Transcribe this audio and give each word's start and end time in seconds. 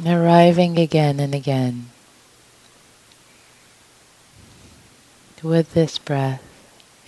arriving 0.00 0.78
again 0.78 1.20
and 1.20 1.34
again 1.34 1.90
with 5.42 5.74
this 5.74 5.98
breath 5.98 6.42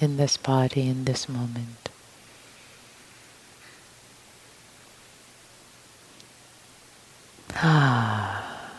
in 0.00 0.16
this 0.16 0.36
body 0.36 0.88
in 0.88 1.04
this 1.04 1.28
moment. 1.28 1.88
Ah, 7.56 8.70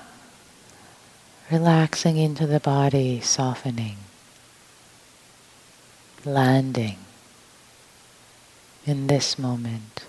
relaxing 1.49 2.17
into 2.17 2.45
the 2.45 2.59
body, 2.59 3.21
softening, 3.21 3.97
landing 6.25 6.97
in 8.85 9.07
this 9.07 9.39
moment. 9.39 10.05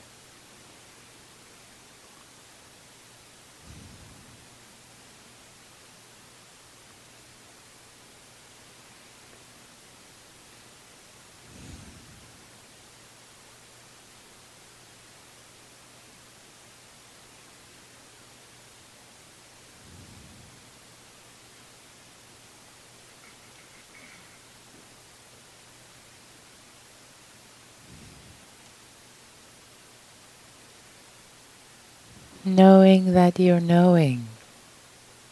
Knowing 32.47 33.13
that 33.13 33.41
you're 33.41 33.59
knowing 33.61 34.29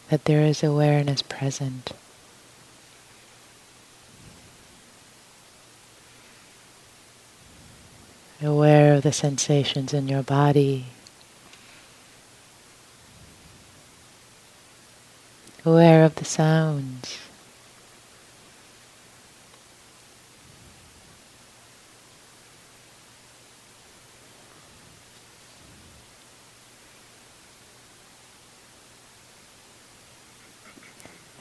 that 0.09 0.25
there 0.25 0.41
is 0.41 0.61
awareness 0.61 1.21
present. 1.21 1.93
Aware 8.41 8.95
of 8.95 9.03
the 9.03 9.13
sensations 9.13 9.93
in 9.93 10.09
your 10.09 10.23
body. 10.23 10.87
Aware 15.63 16.03
of 16.03 16.15
the 16.15 16.25
sounds. 16.25 17.24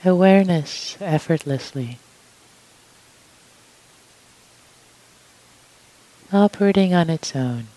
Awareness 0.05 0.97
effortlessly. 1.00 1.98
Operating 6.33 6.92
on 6.92 7.08
its 7.08 7.34
own. 7.34 7.69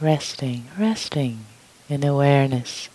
Resting, 0.00 0.66
resting 0.76 1.46
in 1.88 2.02
awareness 2.02 2.88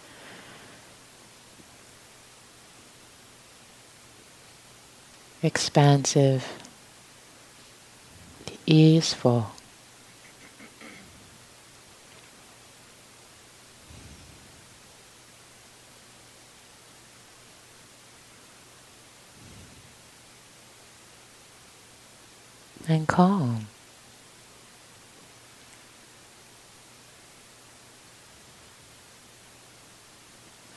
expansive, 5.47 6.46
easeful. 8.66 9.47
And 22.90 23.07
calm. 23.07 23.68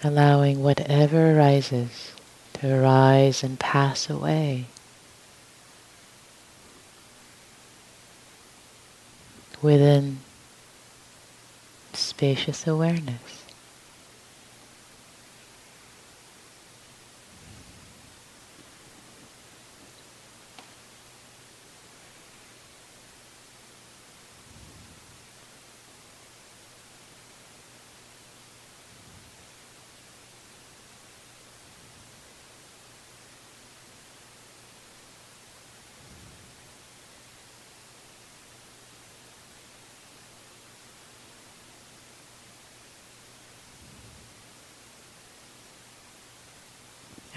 Allowing 0.03 0.63
whatever 0.63 1.37
arises 1.37 2.13
to 2.61 2.79
arise 2.79 3.43
and 3.43 3.59
pass 3.59 4.11
away. 4.11 4.67
Within 9.63 10.19
spacious 11.93 12.67
awareness. 12.67 13.40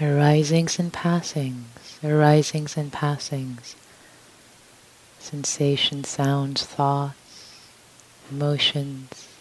Arisings 0.04 0.78
and 0.78 0.92
passings, 0.92 1.98
arisings 2.04 2.76
and 2.76 2.92
passings, 2.92 3.74
sensations, 5.18 6.08
sounds, 6.08 6.62
thoughts, 6.64 7.62
emotions. 8.30 9.33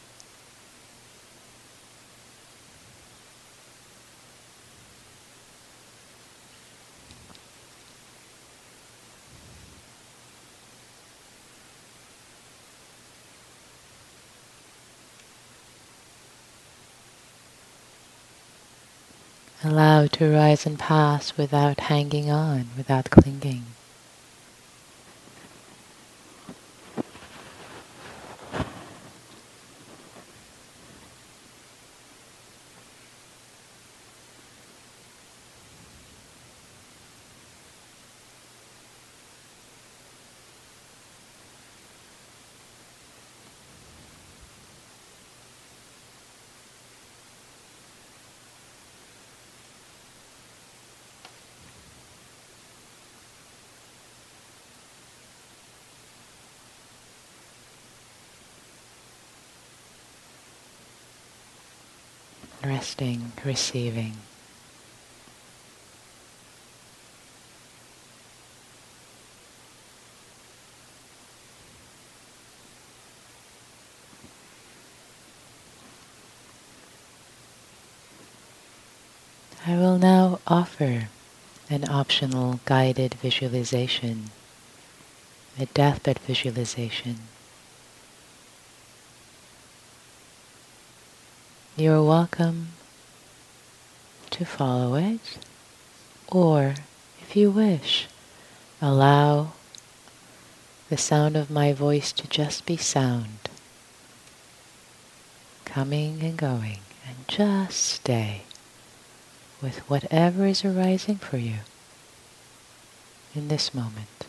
Allow 19.65 20.07
to 20.07 20.29
rise 20.29 20.65
and 20.65 20.77
pass 20.77 21.37
without 21.37 21.79
hanging 21.79 22.29
on, 22.29 22.65
without 22.75 23.09
clinging. 23.09 23.63
Resting, 62.83 63.31
receiving. 63.45 64.17
I 79.65 79.77
will 79.77 79.97
now 79.97 80.41
offer 80.45 81.07
an 81.69 81.87
optional 81.89 82.59
guided 82.65 83.13
visualization, 83.13 84.31
a 85.57 85.67
deathbed 85.67 86.19
visualization. 86.19 87.19
You're 91.75 92.03
welcome 92.03 92.67
to 94.29 94.45
follow 94.45 94.93
it, 94.93 95.39
or 96.27 96.75
if 97.19 97.35
you 97.35 97.49
wish, 97.49 98.07
allow 98.79 99.53
the 100.91 100.97
sound 100.97 101.35
of 101.35 101.49
my 101.49 101.73
voice 101.73 102.11
to 102.11 102.27
just 102.27 102.67
be 102.67 102.77
sound, 102.77 103.49
coming 105.65 106.21
and 106.21 106.37
going, 106.37 106.81
and 107.07 107.27
just 107.27 107.79
stay 107.79 108.43
with 109.59 109.79
whatever 109.89 110.45
is 110.45 110.63
arising 110.63 111.15
for 111.15 111.37
you 111.37 111.61
in 113.33 113.47
this 113.47 113.73
moment. 113.73 114.27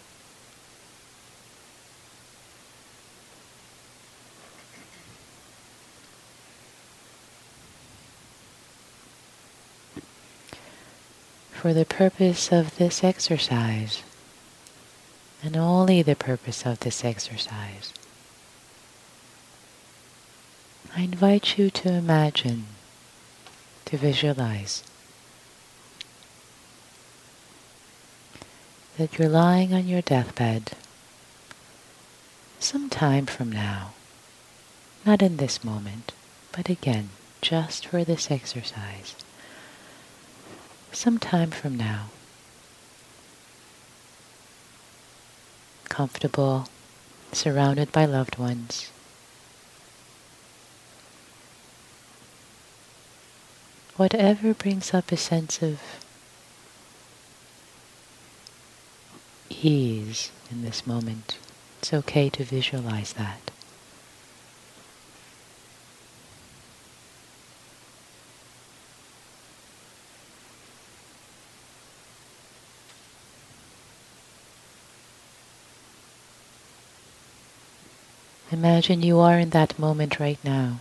For 11.64 11.72
the 11.72 11.87
purpose 11.87 12.52
of 12.52 12.76
this 12.76 13.02
exercise, 13.02 14.02
and 15.43 15.56
only 15.56 16.02
the 16.02 16.14
purpose 16.14 16.66
of 16.66 16.81
this 16.81 17.02
exercise, 17.02 17.94
I 20.94 21.00
invite 21.00 21.56
you 21.56 21.70
to 21.70 21.90
imagine, 21.90 22.66
to 23.87 23.96
visualize 23.96 24.84
that 28.99 29.19
you're 29.19 29.31
lying 29.31 29.72
on 29.72 29.88
your 29.88 30.02
deathbed 30.02 30.72
some 32.61 32.90
time 32.90 33.25
from 33.25 33.50
now, 33.50 33.94
not 35.06 35.22
in 35.22 35.38
this 35.38 35.64
moment, 35.64 36.12
but 36.52 36.69
again, 36.69 37.08
just 37.40 37.87
for 37.87 38.05
this 38.05 38.31
exercise, 38.31 39.14
some 40.94 41.19
time 41.19 41.50
from 41.50 41.76
now, 41.76 42.06
comfortable, 45.88 46.69
surrounded 47.32 47.91
by 47.93 48.05
loved 48.05 48.38
ones, 48.38 48.91
whatever 53.96 54.55
brings 54.55 54.93
up 54.93 55.11
a 55.12 55.17
sense 55.17 55.62
of 55.62 55.81
ease 59.50 60.31
in 60.50 60.62
this 60.62 60.87
moment. 60.87 61.38
It's 61.81 61.93
okay 61.94 62.29
to 62.31 62.44
visualize 62.44 63.12
that. 63.14 63.50
Imagine 78.64 79.02
you 79.02 79.19
are 79.19 79.38
in 79.38 79.50
that 79.50 79.78
moment 79.78 80.19
right 80.19 80.38
now, 80.43 80.81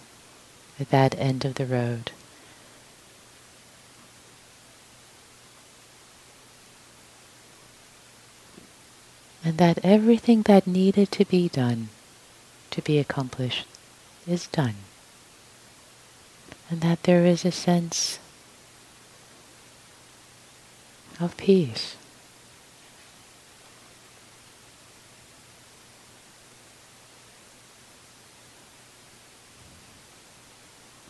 at 0.80 0.90
that 0.92 1.20
end 1.20 1.44
of 1.44 1.56
the 1.56 1.66
road. 1.66 2.12
and 9.44 9.58
that 9.58 9.78
everything 9.84 10.44
that 10.44 10.66
needed 10.66 11.12
to 11.12 11.26
be 11.26 11.50
done, 11.50 11.90
to 12.72 12.82
be 12.82 12.98
accomplished, 12.98 13.66
is 14.26 14.48
done. 14.48 14.76
And 16.70 16.80
that 16.80 17.04
there 17.04 17.26
is 17.26 17.44
a 17.44 17.52
sense 17.52 18.20
of 21.20 21.36
peace. 21.36 21.98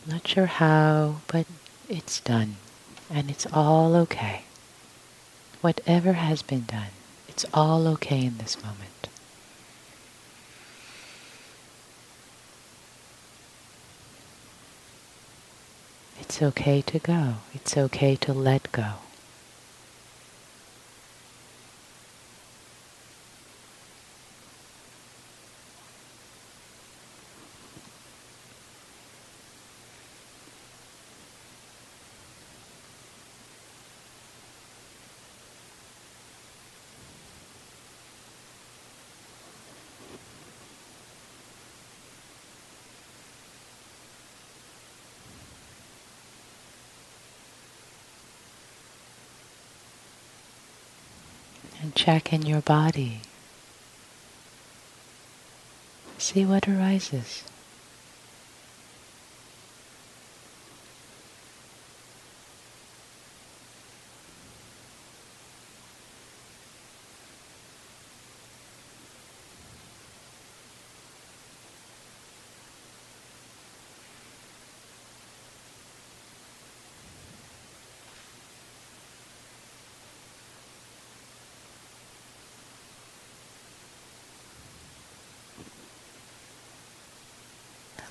Not 0.06 0.28
sure 0.28 0.48
how, 0.48 1.22
but 1.28 1.46
it's 1.88 2.20
done. 2.20 2.58
And 3.10 3.30
it's 3.30 3.48
all 3.54 3.96
okay. 3.96 4.44
Whatever 5.62 6.14
has 6.14 6.42
been 6.42 6.66
done. 6.66 6.92
It's 7.30 7.46
all 7.54 7.88
okay 7.88 8.26
in 8.26 8.38
this 8.38 8.62
moment. 8.62 9.08
It's 16.20 16.42
okay 16.42 16.82
to 16.82 17.00
go. 17.00 17.36
It's 17.54 17.78
okay 17.78 18.16
to 18.18 18.34
let 18.34 18.72
go. 18.72 18.96
and 51.84 51.93
check 52.04 52.34
in 52.34 52.46
your 52.46 52.60
body. 52.60 53.22
See 56.18 56.44
what 56.44 56.68
arises. 56.68 57.46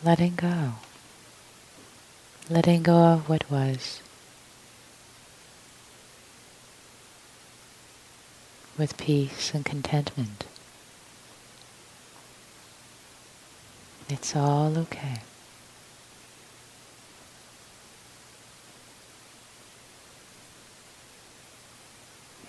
Letting 0.04 0.34
go. 0.34 0.72
Letting 2.50 2.82
go 2.82 2.96
of 2.96 3.28
what 3.28 3.48
was. 3.50 4.00
With 8.76 8.96
peace 8.96 9.54
and 9.54 9.64
contentment. 9.64 10.44
It's 14.08 14.34
all 14.34 14.76
okay. 14.76 15.20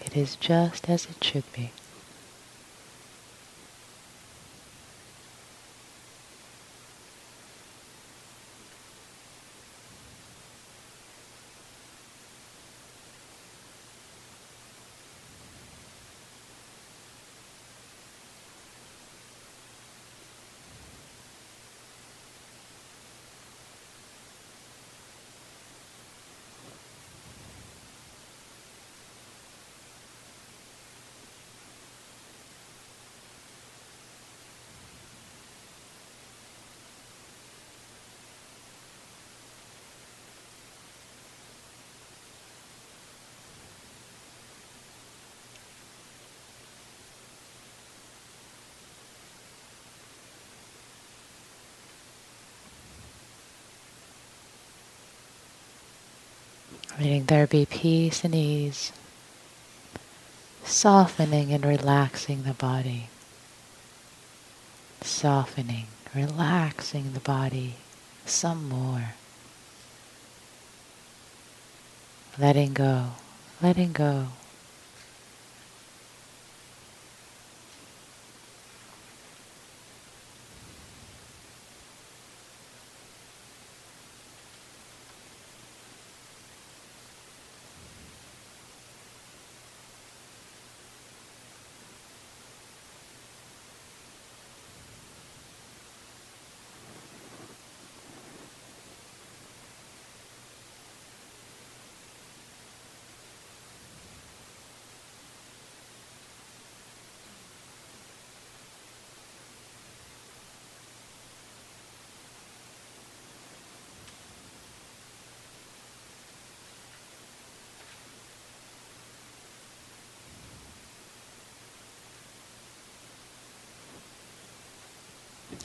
It 0.05 0.17
is 0.17 0.35
just 0.35 0.89
as 0.89 1.05
it 1.05 1.23
should 1.23 1.51
be. 1.53 1.71
Letting 56.99 57.25
there 57.25 57.47
be 57.47 57.65
peace 57.65 58.23
and 58.23 58.35
ease, 58.35 58.91
softening 60.63 61.51
and 61.51 61.65
relaxing 61.65 62.43
the 62.43 62.53
body, 62.53 63.07
softening, 65.01 65.87
relaxing 66.13 67.13
the 67.13 67.19
body 67.19 67.75
some 68.25 68.69
more, 68.69 69.15
letting 72.37 72.73
go, 72.73 73.13
letting 73.59 73.91
go. 73.91 74.27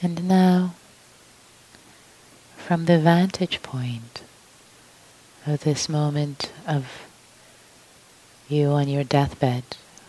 And 0.01 0.27
now, 0.27 0.75
from 2.55 2.85
the 2.85 2.99
vantage 2.99 3.61
point 3.61 4.21
of 5.45 5.63
this 5.63 5.89
moment 5.89 6.51
of 6.65 7.05
you 8.47 8.69
on 8.69 8.87
your 8.87 9.03
deathbed, 9.03 9.63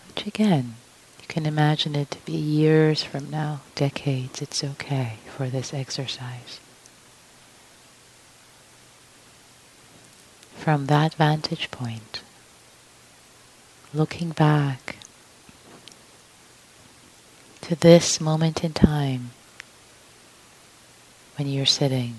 which 0.06 0.26
again, 0.26 0.74
you 1.20 1.26
can 1.26 1.44
imagine 1.44 1.96
it 1.96 2.12
to 2.12 2.18
be 2.24 2.32
years 2.32 3.02
from 3.02 3.30
now, 3.30 3.62
decades, 3.74 4.40
it's 4.40 4.62
okay 4.62 5.14
for 5.36 5.48
this 5.48 5.74
exercise. 5.74 6.60
From 10.54 10.86
that 10.86 11.14
vantage 11.14 11.70
point, 11.70 12.20
looking 13.92 14.30
back 14.30 14.96
to 17.62 17.74
this 17.74 18.20
moment 18.20 18.62
in 18.62 18.72
time, 18.72 19.30
when 21.40 21.48
you're 21.48 21.64
sitting 21.64 22.16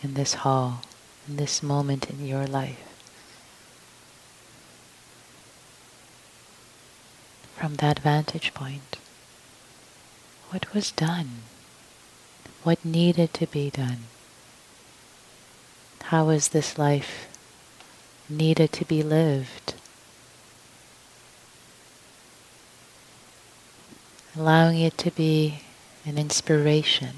in 0.00 0.14
this 0.14 0.34
hall, 0.34 0.82
in 1.26 1.34
this 1.34 1.64
moment 1.64 2.08
in 2.08 2.24
your 2.24 2.46
life. 2.46 2.78
From 7.56 7.74
that 7.82 7.98
vantage 7.98 8.54
point, 8.54 8.98
what 10.50 10.72
was 10.72 10.92
done? 10.92 11.42
What 12.62 12.84
needed 12.84 13.34
to 13.34 13.48
be 13.48 13.68
done? 13.68 14.04
How 16.04 16.26
was 16.26 16.50
this 16.50 16.78
life 16.78 17.26
needed 18.28 18.70
to 18.74 18.84
be 18.84 19.02
lived? 19.02 19.74
Allowing 24.36 24.78
it 24.78 24.96
to 24.98 25.10
be 25.10 25.62
an 26.06 26.16
inspiration 26.16 27.16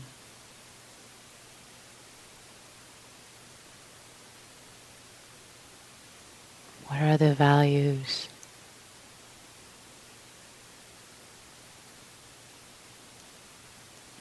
What 6.97 7.05
are 7.05 7.17
the 7.19 7.35
values? 7.35 8.27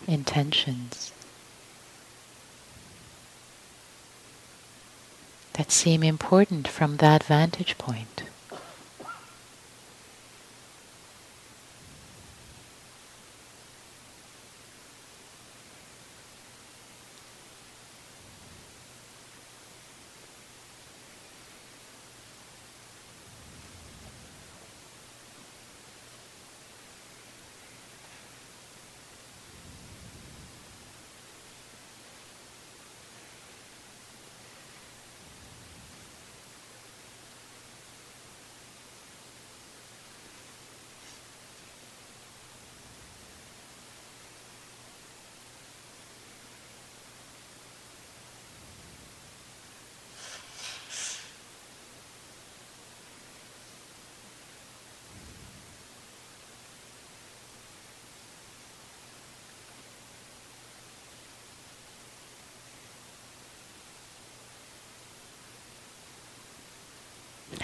Intentions 0.05 1.13
that 5.53 5.71
seem 5.71 6.03
important 6.03 6.67
from 6.67 6.97
that 6.97 7.23
vantage 7.23 7.77
point. 7.77 8.23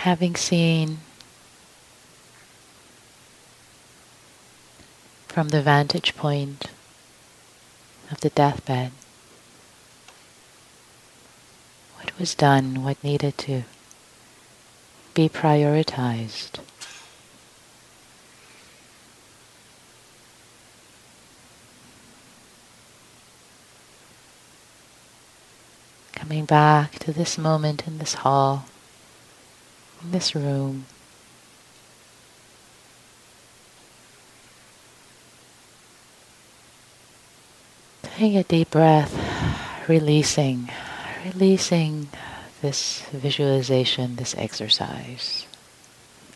Having 0.02 0.36
seen 0.36 0.98
from 5.28 5.50
the 5.50 5.62
vantage 5.62 6.16
point 6.16 6.66
of 8.10 8.20
the 8.22 8.30
deathbed 8.32 8.92
what 11.98 12.18
was 12.18 12.34
done, 12.34 12.84
what 12.84 13.04
needed 13.04 13.38
to 13.38 13.62
be 15.14 15.30
prioritized. 15.30 16.58
Coming 26.14 26.46
back 26.46 26.98
to 26.98 27.14
this 27.14 27.38
moment 27.38 27.86
in 27.86 28.00
this 28.00 28.16
hall 28.16 28.66
in 30.04 30.12
this 30.12 30.36
room. 30.36 30.86
Take 38.04 38.36
a 38.36 38.44
deep 38.44 38.72
breath, 38.72 39.88
releasing, 39.88 40.70
releasing 41.26 42.10
this 42.62 43.02
visualization, 43.12 44.18
this 44.18 44.36
exercise, 44.38 45.48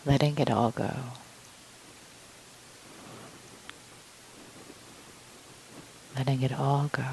letting 0.05 0.37
it 0.39 0.49
all 0.49 0.71
go. 0.71 0.95
Letting 6.17 6.41
it 6.41 6.53
all 6.53 6.89
go. 6.91 7.05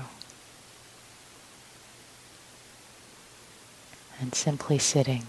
And 4.21 4.35
simply 4.35 4.79
sitting 4.79 5.27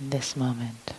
in 0.00 0.10
this 0.10 0.36
moment. 0.36 0.94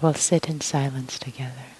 We'll 0.00 0.14
sit 0.14 0.48
in 0.48 0.60
silence 0.60 1.18
together. 1.18 1.77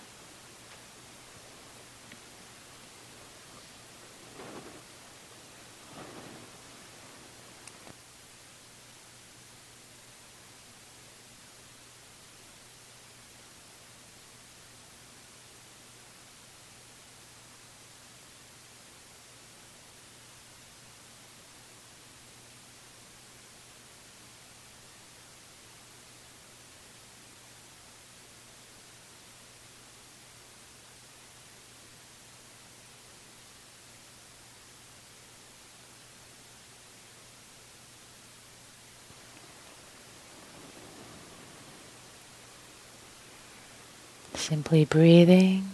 Simply 44.48 44.86
breathing 44.86 45.72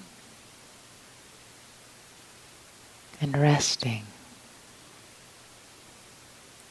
and 3.21 3.37
resting. 3.37 4.03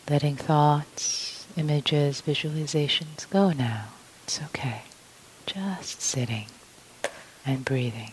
Letting 0.09 0.35
thoughts, 0.35 1.47
images, 1.55 2.21
visualizations 2.21 3.29
go 3.29 3.53
now. 3.53 3.85
It's 4.25 4.41
okay. 4.41 4.81
Just 5.45 6.01
sitting 6.01 6.47
and 7.45 7.63
breathing. 7.63 8.11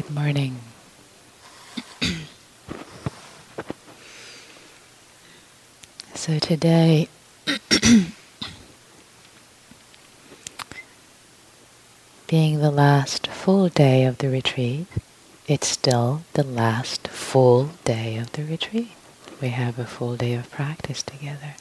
Good 0.00 0.14
morning. 0.14 0.56
so 6.14 6.38
today, 6.38 7.08
being 12.28 12.60
the 12.60 12.70
last 12.70 13.26
full 13.26 13.68
day 13.68 14.04
of 14.06 14.16
the 14.18 14.30
retreat, 14.30 14.86
it's 15.46 15.66
still 15.66 16.22
the 16.32 16.44
last 16.44 17.06
full 17.08 17.72
day 17.84 18.16
of 18.16 18.32
the 18.32 18.44
retreat. 18.44 18.92
We 19.42 19.48
have 19.50 19.78
a 19.78 19.84
full 19.84 20.16
day 20.16 20.32
of 20.32 20.50
practice 20.50 21.02
together. 21.02 21.56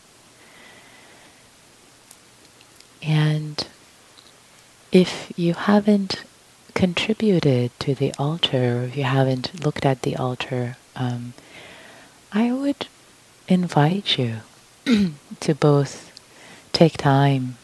And 3.04 3.68
if 4.94 5.34
you 5.36 5.56
haven't 5.56 6.24
contributed 6.80 7.78
to 7.78 7.94
the 7.94 8.14
altar, 8.18 8.80
or 8.80 8.84
if 8.84 8.96
you 8.96 9.04
haven't 9.04 9.66
looked 9.66 9.86
at 9.86 10.04
the 10.04 10.16
altar, 10.16 10.78
um, 10.96 11.34
I 12.32 12.54
would 12.54 12.88
invite 13.50 14.18
you 14.18 14.38
to 15.42 15.56
both 15.56 16.10
take 16.72 16.96
time 16.96 17.58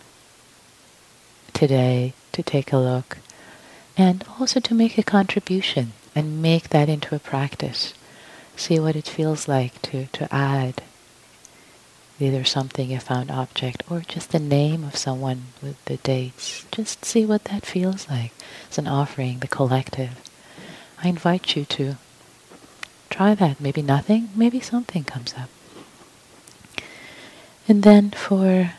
today 1.54 2.12
to 2.34 2.44
take 2.44 2.74
a 2.74 2.78
look 2.78 3.20
and 3.96 4.22
also 4.38 4.60
to 4.60 4.74
make 4.74 4.98
a 4.98 5.04
contribution 5.04 5.94
and 6.14 6.42
make 6.42 6.68
that 6.72 6.90
into 6.90 7.16
a 7.16 7.20
practice. 7.20 7.94
See 8.58 8.82
what 8.82 8.98
it 8.98 9.08
feels 9.08 9.48
like 9.48 9.82
to, 9.84 10.08
to 10.08 10.28
add 10.36 10.84
either 12.20 12.44
something, 12.44 12.94
a 12.94 13.00
found 13.00 13.30
object, 13.30 13.84
or 13.90 14.02
just 14.02 14.32
the 14.32 14.40
name 14.40 14.84
of 14.84 14.96
someone 14.96 15.44
with 15.62 15.84
the 15.86 15.98
dates. 15.98 16.66
Just 16.72 17.04
see 17.04 17.26
what 17.26 17.46
that 17.46 17.66
feels 17.66 18.10
like. 18.10 18.32
It's 18.68 18.78
an 18.78 18.88
offering, 18.88 19.40
the 19.40 19.48
collective. 19.48 20.20
I 21.04 21.10
invite 21.10 21.56
you 21.56 21.66
to 21.66 21.98
try 23.10 23.36
that. 23.36 23.60
Maybe 23.60 23.82
nothing, 23.82 24.30
maybe 24.36 24.60
something 24.60 25.04
comes 25.04 25.34
up. 25.34 25.50
And 27.68 27.84
then 27.84 28.12
for 28.12 28.72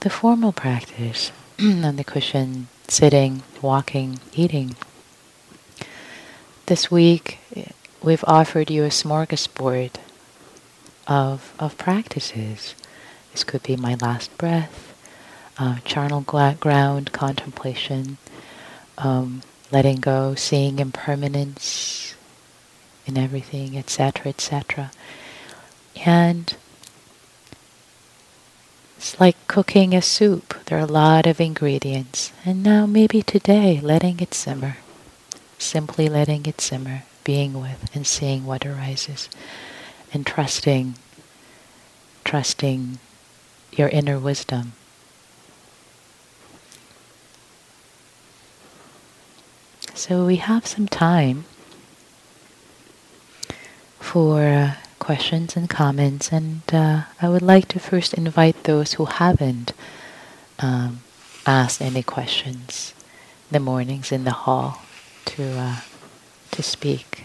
the 0.00 0.10
formal 0.10 0.52
practice, 0.52 1.30
on 1.60 1.96
the 1.96 2.04
cushion, 2.04 2.68
sitting, 2.88 3.42
walking, 3.62 4.18
eating, 4.34 4.76
this 6.66 6.90
week 6.90 7.38
eh, 7.54 7.66
we've 8.02 8.24
offered 8.26 8.70
you 8.70 8.84
a 8.84 8.88
smorgasbord 8.88 9.90
of, 11.06 11.54
of 11.58 11.76
practices. 11.78 12.74
This 13.32 13.44
could 13.44 13.62
be 13.62 13.76
my 13.76 13.94
last 13.94 14.36
breath, 14.38 14.94
uh, 15.58 15.78
charnel 15.84 16.20
ground 16.20 17.12
contemplation, 17.12 18.18
um, 18.98 19.42
letting 19.72 19.96
go, 19.96 20.34
seeing 20.34 20.78
impermanence 20.78 22.14
in 23.06 23.18
everything, 23.18 23.76
etc., 23.76 24.28
etc. 24.28 24.90
And 26.04 26.54
it's 28.96 29.18
like 29.20 29.36
cooking 29.48 29.94
a 29.94 30.02
soup. 30.02 30.54
There 30.66 30.78
are 30.78 30.82
a 30.82 30.86
lot 30.86 31.26
of 31.26 31.40
ingredients. 31.40 32.32
And 32.44 32.62
now 32.62 32.86
maybe 32.86 33.22
today, 33.22 33.80
letting 33.82 34.20
it 34.20 34.32
simmer. 34.32 34.78
Simply 35.58 36.08
letting 36.08 36.46
it 36.46 36.60
simmer, 36.60 37.02
being 37.22 37.60
with 37.60 37.90
and 37.94 38.06
seeing 38.06 38.46
what 38.46 38.64
arises 38.66 39.28
and 40.14 40.26
trusting, 40.26 40.94
trusting 42.24 42.98
your 43.72 43.88
inner 43.88 44.18
wisdom. 44.18 44.72
So 49.94 50.26
we 50.26 50.36
have 50.36 50.66
some 50.66 50.88
time 50.88 51.44
for 54.00 54.42
uh, 54.42 54.74
questions 54.98 55.56
and 55.56 55.68
comments, 55.68 56.32
and 56.32 56.62
uh, 56.72 57.02
I 57.20 57.28
would 57.28 57.42
like 57.42 57.68
to 57.68 57.78
first 57.78 58.14
invite 58.14 58.64
those 58.64 58.94
who 58.94 59.06
haven't 59.06 59.72
um, 60.58 61.00
asked 61.46 61.80
any 61.80 62.02
questions 62.02 62.94
the 63.50 63.60
mornings 63.60 64.12
in 64.12 64.24
the 64.24 64.32
hall 64.32 64.82
to 65.26 65.42
uh, 65.58 65.76
to 66.50 66.62
speak. 66.62 67.23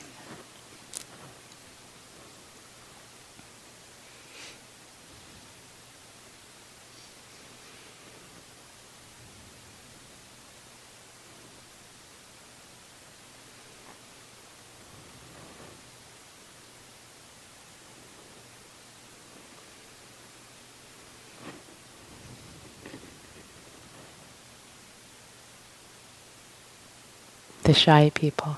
The 27.69 27.75
shy 27.75 28.09
people. 28.15 28.57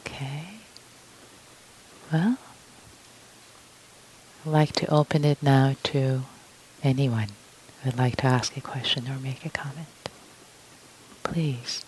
Okay. 0.00 0.46
Well, 2.12 2.36
I'd 4.44 4.50
like 4.50 4.72
to 4.72 4.90
open 4.90 5.24
it 5.24 5.40
now 5.40 5.76
to 5.84 6.22
anyone 6.82 7.28
who 7.82 7.90
would 7.90 7.96
like 7.96 8.16
to 8.16 8.26
ask 8.26 8.56
a 8.56 8.60
question 8.60 9.06
or 9.08 9.20
make 9.20 9.46
a 9.46 9.50
comment. 9.50 9.86
Please. 11.22 11.84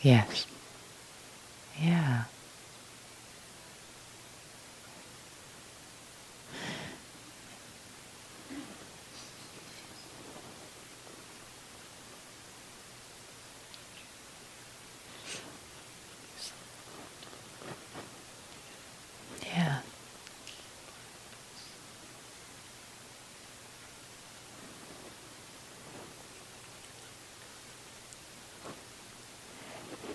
Yes. 0.00 0.46
Yeah. 1.80 2.24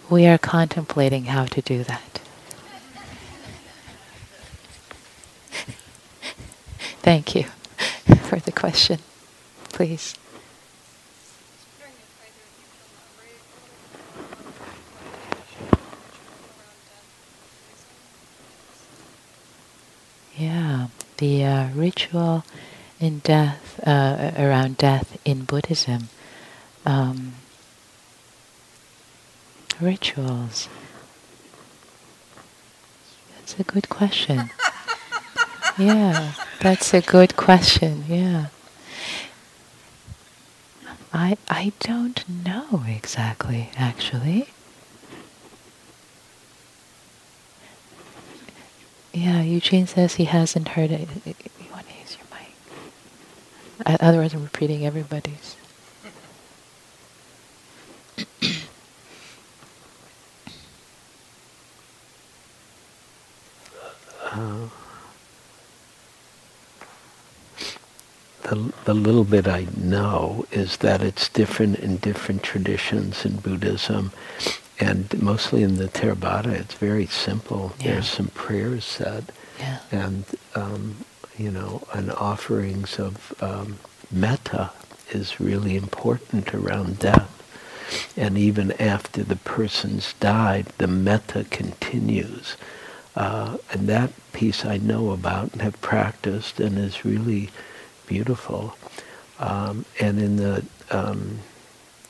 We 0.09 0.25
are 0.25 0.37
contemplating 0.37 1.25
how 1.25 1.45
to 1.45 1.61
do 1.61 1.83
that. 1.83 2.21
Thank 7.01 7.35
you 7.35 7.43
for 8.23 8.39
the 8.39 8.51
question. 8.51 8.99
Please. 9.69 10.15
Yeah, 20.37 20.87
the 21.17 21.45
uh, 21.45 21.69
ritual 21.69 22.43
in 22.99 23.19
death, 23.19 23.79
uh, 23.87 24.33
around 24.37 24.77
death 24.77 25.17
in 25.25 25.45
Buddhism. 25.45 26.09
Um, 26.85 27.36
rituals? 29.81 30.67
That's 33.37 33.59
a 33.59 33.63
good 33.63 33.89
question. 33.89 34.49
yeah, 35.77 36.33
that's 36.59 36.93
a 36.93 37.01
good 37.01 37.35
question. 37.35 38.03
Yeah. 38.07 38.47
I 41.13 41.37
I 41.49 41.71
don't 41.79 42.27
know 42.45 42.83
exactly 42.87 43.69
actually. 43.77 44.49
Yeah, 49.13 49.41
Eugene 49.41 49.87
says 49.87 50.15
he 50.15 50.25
hasn't 50.25 50.69
heard 50.69 50.91
it. 50.91 51.07
You 51.25 51.33
want 51.71 51.87
to 51.87 51.93
use 52.01 52.17
your 52.19 52.27
mic? 52.37 53.97
Otherwise, 54.01 54.33
I'm 54.33 54.43
repeating 54.43 54.85
everybody's. 54.85 55.36
The, 68.57 68.73
the 68.85 68.93
little 68.93 69.23
bit 69.23 69.47
I 69.47 69.67
know 69.75 70.45
is 70.51 70.77
that 70.77 71.01
it's 71.01 71.29
different 71.29 71.79
in 71.79 71.97
different 71.97 72.43
traditions 72.43 73.25
in 73.25 73.37
Buddhism. 73.37 74.11
And 74.79 75.21
mostly 75.21 75.63
in 75.63 75.77
the 75.77 75.87
Theravada, 75.87 76.53
it's 76.53 76.75
very 76.75 77.07
simple. 77.07 77.73
Yeah. 77.79 77.93
There's 77.93 78.09
some 78.09 78.27
prayers 78.27 78.85
said. 78.85 79.31
Yeah. 79.59 79.79
And, 79.91 80.25
um, 80.55 80.97
you 81.37 81.51
know, 81.51 81.87
and 81.93 82.11
offerings 82.11 82.99
of 82.99 83.33
um, 83.41 83.79
metta 84.11 84.71
is 85.09 85.39
really 85.39 85.75
important 85.75 86.53
around 86.53 86.99
death. 86.99 87.33
And 88.17 88.37
even 88.37 88.73
after 88.73 89.23
the 89.23 89.37
person's 89.37 90.13
died, 90.19 90.67
the 90.77 90.87
metta 90.87 91.45
continues. 91.45 92.57
Uh, 93.15 93.57
and 93.71 93.87
that 93.87 94.11
piece 94.33 94.65
I 94.65 94.77
know 94.77 95.09
about 95.11 95.53
and 95.53 95.61
have 95.61 95.81
practiced 95.81 96.59
and 96.59 96.77
is 96.77 97.03
really 97.05 97.49
beautiful. 98.07 98.75
Um, 99.39 99.85
and 99.99 100.19
in 100.19 100.37
the 100.37 100.65
um, 100.89 101.39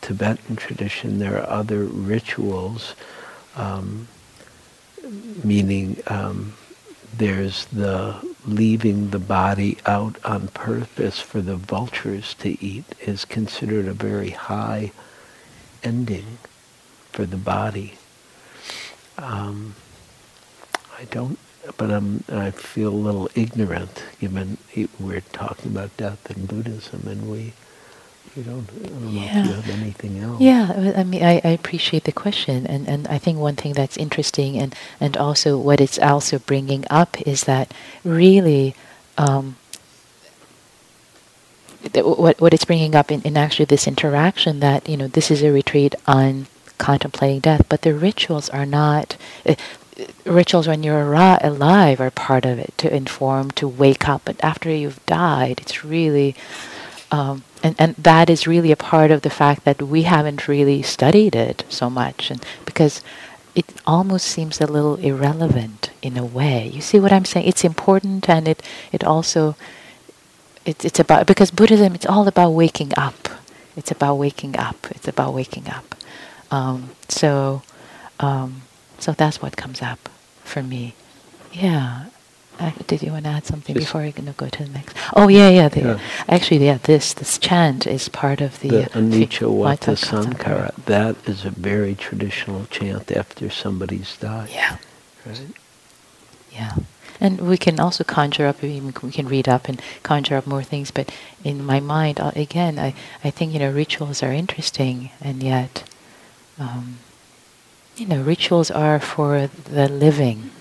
Tibetan 0.02 0.56
tradition, 0.56 1.20
there 1.20 1.38
are 1.38 1.50
other 1.50 1.84
rituals, 1.84 2.96
um, 3.56 4.08
meaning 5.44 6.02
um, 6.08 6.54
there's 7.18 7.66
the 7.66 8.16
leaving 8.46 9.10
the 9.10 9.20
body 9.20 9.78
out 9.86 10.18
on 10.24 10.48
purpose 10.50 11.20
for 11.20 11.42
the 11.42 11.56
vultures 11.56 12.34
to 12.36 12.64
eat 12.64 12.86
is 13.02 13.26
considered 13.26 13.88
a 13.88 13.94
very 13.94 14.30
high 14.30 14.92
ending 15.84 16.38
for 17.12 17.26
the 17.26 17.38
body. 17.38 17.96
Um, 19.18 19.76
I 20.98 21.06
don't, 21.06 21.40
but 21.78 21.92
I'm, 21.92 22.24
I 22.30 22.52
feel 22.52 22.90
a 22.90 22.96
little 22.96 23.30
ignorant 23.36 24.04
given 24.20 24.58
we're 25.00 25.22
talking 25.22 25.72
about 25.72 25.96
death 25.98 26.30
and 26.30 26.48
Buddhism 26.48 27.08
and 27.08 27.30
we, 27.30 27.54
we 28.36 28.44
don't, 28.44 28.70
I 28.72 28.88
don't 28.88 29.02
know 29.02 29.22
yeah. 29.22 29.42
if 29.42 29.48
you 29.48 29.54
have 29.54 29.70
anything 29.82 30.20
else. 30.20 30.40
Yeah, 30.42 30.94
I 30.96 31.04
mean, 31.04 31.24
I, 31.24 31.42
I 31.44 31.50
appreciate 31.50 32.04
the 32.06 32.12
question. 32.12 32.68
And, 32.68 32.88
and 32.88 33.08
I 33.08 33.18
think 33.18 33.40
one 33.40 33.56
thing 33.56 33.74
that's 33.74 33.98
interesting 33.98 34.58
and, 34.58 34.76
and 35.00 35.18
also 35.18 35.58
what 35.58 35.82
it's 35.82 36.00
also 36.00 36.40
bringing 36.40 36.86
up 36.90 37.20
is 37.22 37.44
that 37.46 37.74
really 38.04 38.76
um, 39.18 39.58
what 41.96 42.40
what 42.42 42.54
it's 42.54 42.66
bringing 42.66 42.96
up 42.96 43.12
in, 43.12 43.22
in 43.22 43.38
actually 43.38 43.66
this 43.66 43.88
interaction 43.88 44.60
that 44.60 44.88
you 44.90 44.98
know 44.98 45.08
this 45.08 45.32
is 45.32 45.42
a 45.44 45.52
retreat 45.52 45.96
on 46.06 46.48
contemplating 46.78 47.40
death, 47.40 47.66
but 47.70 47.82
the 47.82 47.94
rituals 47.94 48.50
are 48.50 48.66
not. 48.66 49.18
Uh, 49.46 49.56
rituals 50.26 50.68
when 50.68 50.84
you're 50.84 51.14
alive 51.14 52.00
are 52.00 52.12
part 52.12 52.46
of 52.46 52.60
it 52.60 52.74
to 52.78 52.94
inform 52.94 53.52
to 53.52 53.68
wake 53.68 54.08
up 54.08 54.22
but 54.26 54.42
after 54.44 54.70
you've 54.70 55.04
died 55.06 55.60
it's 55.60 55.84
really 55.84 56.36
um, 57.10 57.44
and, 57.64 57.76
and 57.80 57.96
that 57.96 58.30
is 58.30 58.46
really 58.46 58.72
a 58.72 58.76
part 58.76 59.12
of 59.12 59.22
the 59.22 59.30
fact 59.30 59.64
that 59.64 59.82
we 59.82 60.04
haven't 60.04 60.48
really 60.48 60.82
studied 60.82 61.36
it 61.36 61.66
so 61.70 61.90
much 61.90 62.30
and 62.30 62.44
because 62.66 63.02
it 63.56 63.66
almost 63.88 64.28
seems 64.28 64.62
a 64.62 64.68
little 64.68 64.98
irrelevant 64.98 65.90
in 66.02 66.18
a 66.18 66.26
way 66.26 66.68
you 66.68 66.82
see 66.82 67.00
what 67.00 67.12
i'm 67.12 67.26
saying 67.26 67.48
it's 67.48 67.64
important 67.64 68.30
and 68.30 68.48
it 68.48 68.62
it 68.92 69.04
also 69.04 69.56
it's 70.68 70.84
it's 70.84 71.00
about 71.00 71.26
because 71.26 71.50
Buddhism 71.50 71.96
it's 71.96 72.06
all 72.06 72.28
about 72.28 72.52
waking 72.52 72.92
up. 72.98 73.30
It's 73.76 73.90
about 73.90 74.16
waking 74.16 74.58
up. 74.58 74.88
It's 74.92 75.08
about 75.08 75.34
waking 75.34 75.70
up. 75.70 75.96
Um, 76.52 76.92
so 77.08 77.62
um, 78.20 78.64
so 79.00 79.14
that's 79.14 79.42
what 79.42 79.58
comes 79.58 79.82
up 79.82 80.10
for 80.44 80.64
me. 80.64 80.94
Yeah. 81.52 82.06
Uh, 82.60 82.72
did 82.88 83.04
you 83.04 83.12
want 83.12 83.26
to 83.26 83.30
add 83.30 83.46
something 83.46 83.76
Just 83.76 83.88
before 83.88 84.02
I 84.02 84.12
can 84.12 84.34
go 84.36 84.50
to 84.50 84.64
the 84.64 84.70
next? 84.70 84.98
Oh 85.16 85.28
yeah, 85.28 85.50
yeah. 85.50 85.70
The, 85.70 85.82
yeah. 85.82 86.00
Actually, 86.28 86.66
yeah. 86.66 86.80
This 86.82 87.14
this 87.14 87.38
chant 87.38 87.86
is 87.86 88.10
part 88.10 88.42
of 88.42 88.60
the, 88.62 88.70
the 88.70 88.84
Anicca 88.94 89.46
Vata 89.46 89.96
Sankhara. 89.96 90.74
That 90.86 91.16
is 91.28 91.46
a 91.46 91.52
very 91.52 91.94
traditional 91.94 92.66
chant 92.66 93.12
after 93.12 93.50
somebody's 93.52 94.18
died. 94.18 94.50
Yeah. 94.52 94.78
Right. 95.26 95.52
Yeah. 96.52 96.74
And 97.20 97.42
we 97.42 97.58
can 97.58 97.80
also 97.80 98.04
conjure 98.04 98.46
up, 98.46 98.62
we 98.62 98.80
can 99.12 99.28
read 99.28 99.48
up 99.50 99.68
and 99.68 99.82
conjure 100.04 100.36
up 100.38 100.46
more 100.46 100.64
things, 100.64 100.92
but 100.92 101.12
in 101.44 101.66
my 101.66 101.80
mind, 101.80 102.20
uh, 102.20 102.32
again, 102.36 102.78
I, 102.78 102.94
I 103.24 103.32
think, 103.32 103.54
you 103.54 103.60
know, 103.60 103.72
rituals 103.72 104.22
are 104.22 104.32
interesting, 104.32 105.10
and 105.20 105.42
yet, 105.42 105.84
um, 106.60 107.00
you 107.98 108.06
know, 108.06 108.22
rituals 108.22 108.72
are 108.72 109.00
for 109.00 109.48
the 109.48 109.88
living. 109.90 110.52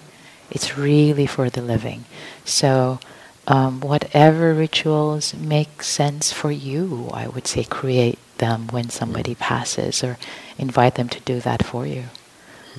It's 0.50 0.78
really 0.78 1.26
for 1.26 1.50
the 1.50 1.62
living. 1.62 2.04
So, 2.44 2.98
um, 3.46 3.80
whatever 3.80 4.54
rituals 4.54 5.34
make 5.34 5.82
sense 5.82 6.32
for 6.32 6.50
you, 6.50 7.10
I 7.12 7.28
would 7.28 7.46
say 7.46 7.64
create 7.64 8.18
them 8.38 8.68
when 8.68 8.90
somebody 8.90 9.34
passes 9.34 10.02
or 10.04 10.18
invite 10.58 10.94
them 10.96 11.08
to 11.10 11.20
do 11.20 11.40
that 11.40 11.64
for 11.64 11.86
you. 11.86 12.04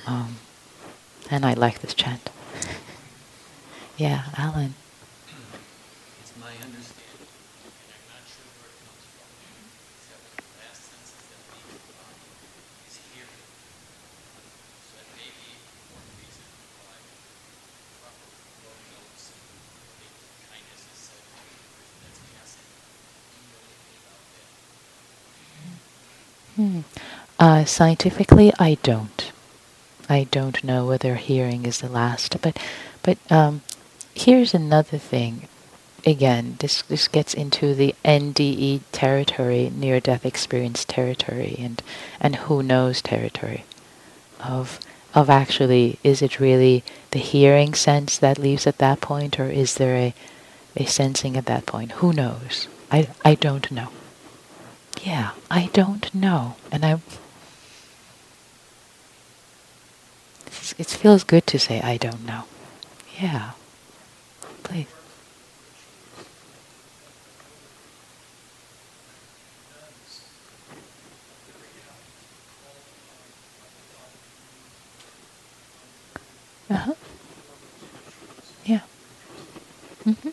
Um, 0.06 0.36
and 1.30 1.44
I 1.46 1.54
like 1.54 1.80
this 1.80 1.94
chant. 1.94 2.30
Yeah, 3.98 4.24
Alan. 4.36 4.74
It's 6.22 6.32
my 6.38 6.54
understanding, 6.62 7.26
and 7.26 7.90
I'm 7.90 8.06
not 8.14 8.22
sure 8.30 8.46
where 8.62 8.70
it 8.70 8.78
comes 8.86 9.04
from, 9.10 9.28
is 9.98 10.06
that 10.08 10.22
the 10.22 10.38
last 10.62 10.82
senses 10.86 11.22
that 11.34 11.42
leave 11.50 11.66
the 11.66 11.94
body 11.98 12.22
is 12.86 12.94
hearing. 13.10 13.42
So 14.86 15.02
that 15.02 15.08
may 15.18 15.30
be 15.34 15.50
one 15.90 16.06
reason 16.22 16.46
why 16.78 16.94
proper 17.98 18.28
Lord 18.62 18.82
notes 18.94 19.34
and 19.34 20.14
kindness 20.46 20.82
is 20.94 20.98
said 21.10 21.22
to 21.26 21.42
the 21.42 21.58
person 21.74 21.98
that's 22.06 22.22
passing. 22.38 22.70
Do 22.70 23.34
you 23.34 23.46
know 23.50 23.62
anything 23.66 23.98
about 23.98 24.22
that? 24.38 24.50
Hmm. 26.58 26.80
Uh, 27.38 27.64
scientifically, 27.64 28.52
I 28.58 28.78
don't. 28.82 29.30
I 30.08 30.24
don't 30.24 30.64
know 30.64 30.86
whether 30.88 31.14
hearing 31.14 31.64
is 31.64 31.78
the 31.78 31.88
last, 31.88 32.36
but 32.42 32.58
but 33.04 33.16
um, 33.30 33.62
here's 34.12 34.54
another 34.54 34.98
thing. 34.98 35.46
Again, 36.04 36.56
this 36.58 36.82
this 36.82 37.06
gets 37.06 37.32
into 37.32 37.76
the 37.76 37.94
NDE 38.04 38.80
territory, 38.90 39.70
near 39.72 40.00
death 40.00 40.26
experience 40.26 40.84
territory, 40.84 41.54
and 41.60 41.80
and 42.18 42.34
who 42.34 42.60
knows 42.64 43.02
territory 43.02 43.64
of 44.40 44.80
of 45.14 45.30
actually 45.30 46.00
is 46.02 46.22
it 46.22 46.40
really 46.40 46.82
the 47.12 47.20
hearing 47.20 47.72
sense 47.72 48.18
that 48.18 48.36
leaves 48.36 48.66
at 48.66 48.78
that 48.78 49.00
point, 49.00 49.38
or 49.38 49.48
is 49.48 49.74
there 49.74 49.94
a 49.94 50.14
a 50.74 50.86
sensing 50.86 51.36
at 51.36 51.46
that 51.46 51.66
point? 51.66 51.92
Who 52.02 52.12
knows? 52.12 52.66
I 52.90 53.06
I 53.24 53.36
don't 53.36 53.70
know. 53.70 53.90
Yeah, 55.08 55.30
I 55.50 55.70
don't 55.72 56.14
know, 56.14 56.56
and 56.70 56.84
I. 56.84 57.00
It 60.76 60.86
feels 60.86 61.24
good 61.24 61.46
to 61.48 61.58
say 61.58 61.80
I 61.80 61.96
don't 61.96 62.24
know. 62.26 62.44
Yeah 63.18 63.52
please. 64.68 64.86
Uh-huh. 76.70 76.92
Yeah. 78.66 78.80
Mm-hmm. 80.04 80.28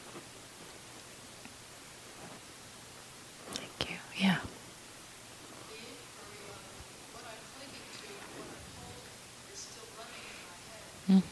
Thank 3.53 3.89
you. 3.89 3.95
Yeah. 4.17 4.37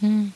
Mm-hmm. 0.04 0.30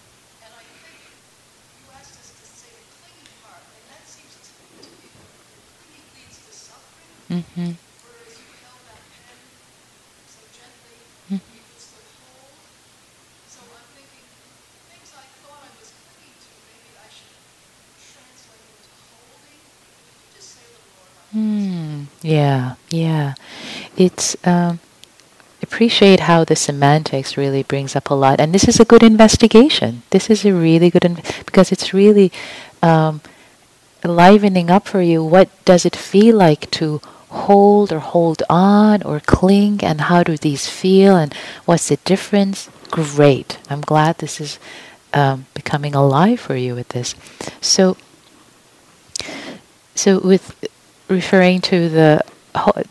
Mm-hmm. 7.30 7.72
Mm, 21.36 22.06
yeah, 22.22 22.76
yeah. 22.90 23.36
It's 23.98 24.36
um, 24.48 24.80
appreciate 25.78 26.22
how 26.22 26.44
the 26.44 26.56
semantics 26.56 27.38
really 27.38 27.62
brings 27.62 27.96
up 27.96 28.10
a 28.10 28.14
lot, 28.16 28.40
and 28.40 28.52
this 28.52 28.68
is 28.68 28.80
a 28.80 28.86
good 28.86 29.04
investigation. 29.04 30.02
This 30.10 30.28
is 30.28 30.44
a 30.44 30.52
really 30.52 30.90
good 30.90 31.06
in- 31.06 31.22
because 31.46 31.72
it's 31.72 31.94
really 31.94 32.32
um, 32.82 33.22
livening 34.04 34.72
up 34.72 34.88
for 34.88 35.04
you. 35.04 35.24
What 35.24 35.50
does 35.66 35.86
it 35.86 35.96
feel 35.96 36.36
like 36.36 36.72
to 36.82 37.00
hold 37.30 37.94
or 37.94 38.00
hold 38.00 38.42
on 38.50 39.04
or 39.04 39.20
cling 39.20 39.84
and 39.84 40.02
how 40.10 40.24
do 40.24 40.36
these 40.36 40.68
feel 40.68 41.16
and 41.16 41.32
what's 41.66 41.90
the 41.90 41.98
difference 42.06 42.70
great 42.90 43.60
i'm 43.70 43.82
glad 43.82 44.18
this 44.20 44.40
is 44.40 44.58
um, 45.14 45.46
becoming 45.54 45.94
alive 45.94 46.40
for 46.40 46.56
you 46.56 46.74
with 46.74 46.88
this 46.96 47.16
so 47.60 47.98
so 49.94 50.20
with 50.22 50.56
referring 51.10 51.60
to 51.60 51.90
the 51.90 52.24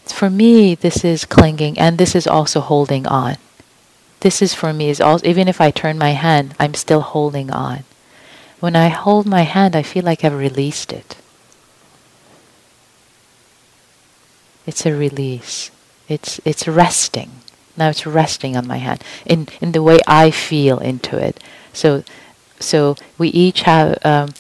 for 0.07 0.31
me 0.31 0.75
this 0.75 1.05
is 1.05 1.25
clinging 1.25 1.79
and 1.79 1.99
this 1.99 2.15
is 2.15 2.27
also 2.27 2.61
holding 2.61 3.07
on 3.07 3.37
this 4.21 4.41
is 4.41 4.55
for 4.55 4.73
me 4.73 4.89
is 4.89 5.01
also 5.01 5.27
even 5.27 5.49
if 5.49 5.61
i 5.61 5.71
turn 5.71 5.99
my 5.99 6.11
hand 6.11 6.55
i'm 6.59 6.75
still 6.75 7.01
holding 7.01 7.51
on 7.51 7.85
when 8.61 8.75
i 8.77 8.89
hold 8.89 9.27
my 9.27 9.43
hand 9.43 9.77
i 9.77 9.83
feel 9.83 10.05
like 10.05 10.25
i've 10.25 10.35
released 10.35 10.93
it 10.93 11.17
It's 14.67 14.85
a 14.85 14.93
release. 14.93 15.71
It's 16.09 16.41
it's 16.45 16.67
resting. 16.67 17.31
Now 17.77 17.89
it's 17.89 18.05
resting 18.05 18.57
on 18.57 18.67
my 18.67 18.79
hand 18.79 19.03
in 19.25 19.49
in 19.61 19.73
the 19.73 19.83
way 19.83 19.99
I 20.07 20.31
feel 20.31 20.79
into 20.79 21.17
it. 21.17 21.43
So 21.73 22.03
so 22.59 22.97
we 23.17 23.29
each 23.29 23.63
have. 23.63 23.99
Um, 24.05 24.31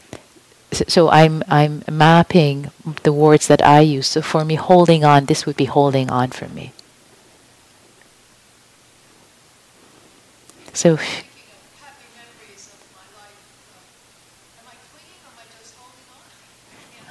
so, 0.87 1.09
I'm 1.11 1.43
I'm 1.49 1.83
mapping 1.91 2.71
the 3.03 3.13
words 3.13 3.47
that 3.49 3.65
I 3.65 3.81
use. 3.81 4.07
So 4.07 4.23
for 4.23 4.45
me, 4.45 4.55
holding 4.57 5.05
on, 5.05 5.27
this 5.27 5.47
would 5.47 5.57
be 5.57 5.65
holding 5.67 6.11
on 6.11 6.31
for 6.31 6.49
me. 6.49 6.73
So 10.73 10.99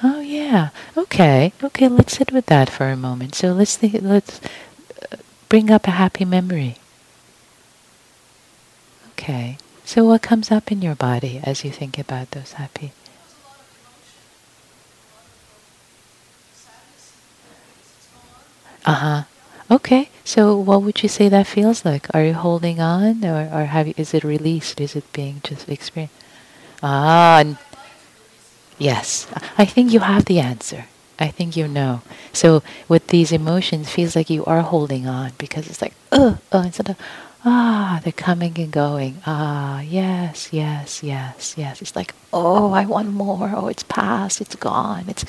Oh 0.03 0.19
yeah. 0.19 0.69
Okay. 0.95 1.53
Okay. 1.63 1.87
Let's 1.87 2.17
sit 2.17 2.31
with 2.31 2.45
that 2.47 2.69
for 2.69 2.89
a 2.89 2.97
moment. 2.97 3.33
So 3.33 3.53
let's 3.53 3.77
think. 3.77 3.95
Let's 4.01 4.39
uh, 5.11 5.17
bring 5.49 5.71
up 5.71 5.87
a 5.87 5.91
happy 5.91 6.25
memory. 6.25 6.77
Okay. 9.11 9.57
So 9.85 10.03
what 10.05 10.21
comes 10.21 10.51
up 10.51 10.71
in 10.71 10.81
your 10.81 10.95
body 10.95 11.39
as 11.43 11.63
you 11.63 11.71
think 11.71 11.97
about 11.97 12.31
those 12.31 12.53
happy? 12.53 12.91
Uh 18.85 18.93
huh. 18.93 19.23
Okay. 19.69 20.09
So 20.23 20.55
what 20.57 20.83
would 20.83 21.01
you 21.03 21.09
say 21.09 21.29
that 21.29 21.47
feels 21.47 21.85
like? 21.85 22.07
Are 22.13 22.23
you 22.23 22.33
holding 22.33 22.79
on, 22.79 23.25
or, 23.25 23.49
or 23.51 23.65
have 23.65 23.87
you, 23.87 23.93
is 23.97 24.13
it 24.13 24.23
released? 24.23 24.79
Is 24.79 24.95
it 24.95 25.11
being 25.13 25.41
just 25.43 25.67
experienced? 25.69 26.15
Ah. 26.83 27.43
Yes, 28.77 29.27
I 29.57 29.65
think 29.65 29.91
you 29.93 30.01
have 30.01 30.25
the 30.25 30.39
answer. 30.39 30.85
I 31.17 31.29
think 31.29 31.55
you 31.55 31.67
know. 31.67 32.01
So 32.33 32.61
with 32.89 33.07
these 33.07 33.31
emotions, 33.31 33.89
feels 33.89 34.15
like 34.15 34.29
you 34.29 34.43
are 34.45 34.61
holding 34.61 35.07
on 35.07 35.31
because 35.37 35.67
it's 35.67 35.81
like, 35.81 35.93
oh, 36.11 36.39
oh, 36.51 36.61
instead 36.61 36.89
of, 36.89 36.97
ah, 37.45 38.01
they're 38.03 38.11
coming 38.11 38.59
and 38.59 38.71
going. 38.71 39.21
Ah, 39.25 39.79
yes, 39.79 40.51
yes, 40.51 41.01
yes, 41.03 41.55
yes. 41.57 41.81
It's 41.81 41.95
like, 41.95 42.13
oh, 42.33 42.73
I 42.73 42.85
want 42.85 43.13
more. 43.13 43.53
Oh, 43.55 43.67
it's 43.67 43.83
past. 43.83 44.41
It's 44.41 44.55
gone. 44.55 45.05
It's. 45.07 45.23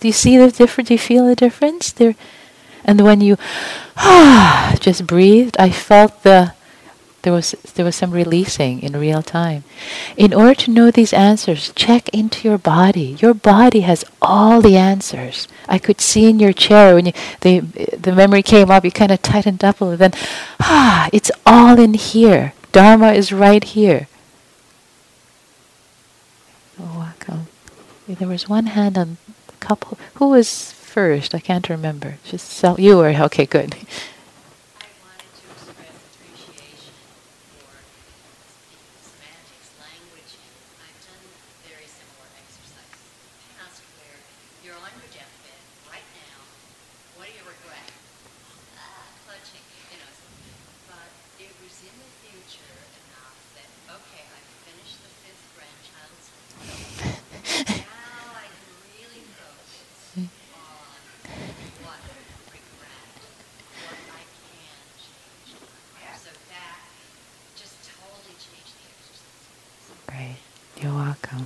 Do 0.00 0.08
you 0.08 0.12
see 0.12 0.36
the 0.36 0.50
difference? 0.50 0.88
Do 0.88 0.94
you 0.94 0.98
feel 0.98 1.26
the 1.26 1.36
difference? 1.36 1.92
There, 1.92 2.16
and 2.84 3.00
when 3.02 3.20
you, 3.20 3.36
just 4.80 5.06
breathed, 5.06 5.56
I 5.58 5.70
felt 5.70 6.22
the 6.22 6.54
there 7.22 7.32
was 7.34 7.50
there 7.74 7.84
was 7.84 7.96
some 7.96 8.12
releasing 8.12 8.82
in 8.82 8.96
real 8.96 9.22
time. 9.22 9.64
In 10.16 10.32
order 10.32 10.54
to 10.54 10.70
know 10.70 10.90
these 10.90 11.12
answers, 11.12 11.70
check 11.74 12.08
into 12.10 12.48
your 12.48 12.56
body. 12.56 13.16
Your 13.20 13.34
body 13.34 13.80
has 13.80 14.04
all 14.22 14.62
the 14.62 14.76
answers. 14.76 15.46
I 15.68 15.78
could 15.78 16.00
see 16.00 16.30
in 16.30 16.40
your 16.40 16.54
chair 16.54 16.94
when 16.94 17.06
you, 17.06 17.12
the 17.42 17.60
the 17.60 18.12
memory 18.12 18.42
came 18.42 18.70
up, 18.70 18.84
you 18.84 18.90
kind 18.90 19.12
of 19.12 19.20
tightened 19.20 19.62
up 19.62 19.80
a 19.80 19.84
little. 19.84 19.98
Then, 19.98 20.14
ah, 20.60 21.10
it's 21.12 21.30
all 21.44 21.78
in 21.78 21.94
here. 21.94 22.54
Dharma 22.72 23.12
is 23.12 23.32
right 23.32 23.64
here. 23.64 24.08
Oh, 26.78 26.98
welcome. 26.98 27.48
There 28.08 28.28
was 28.28 28.48
one 28.48 28.66
hand 28.66 28.96
on 28.96 29.18
a 29.48 29.52
couple. 29.64 29.98
Who 30.14 30.30
was 30.30 30.72
first? 30.90 31.34
I 31.34 31.40
can't 31.40 31.68
remember. 31.68 32.18
Just 32.24 32.48
sell. 32.48 32.78
you 32.78 32.96
were 32.96 33.08
okay. 33.08 33.46
Good. 33.46 33.76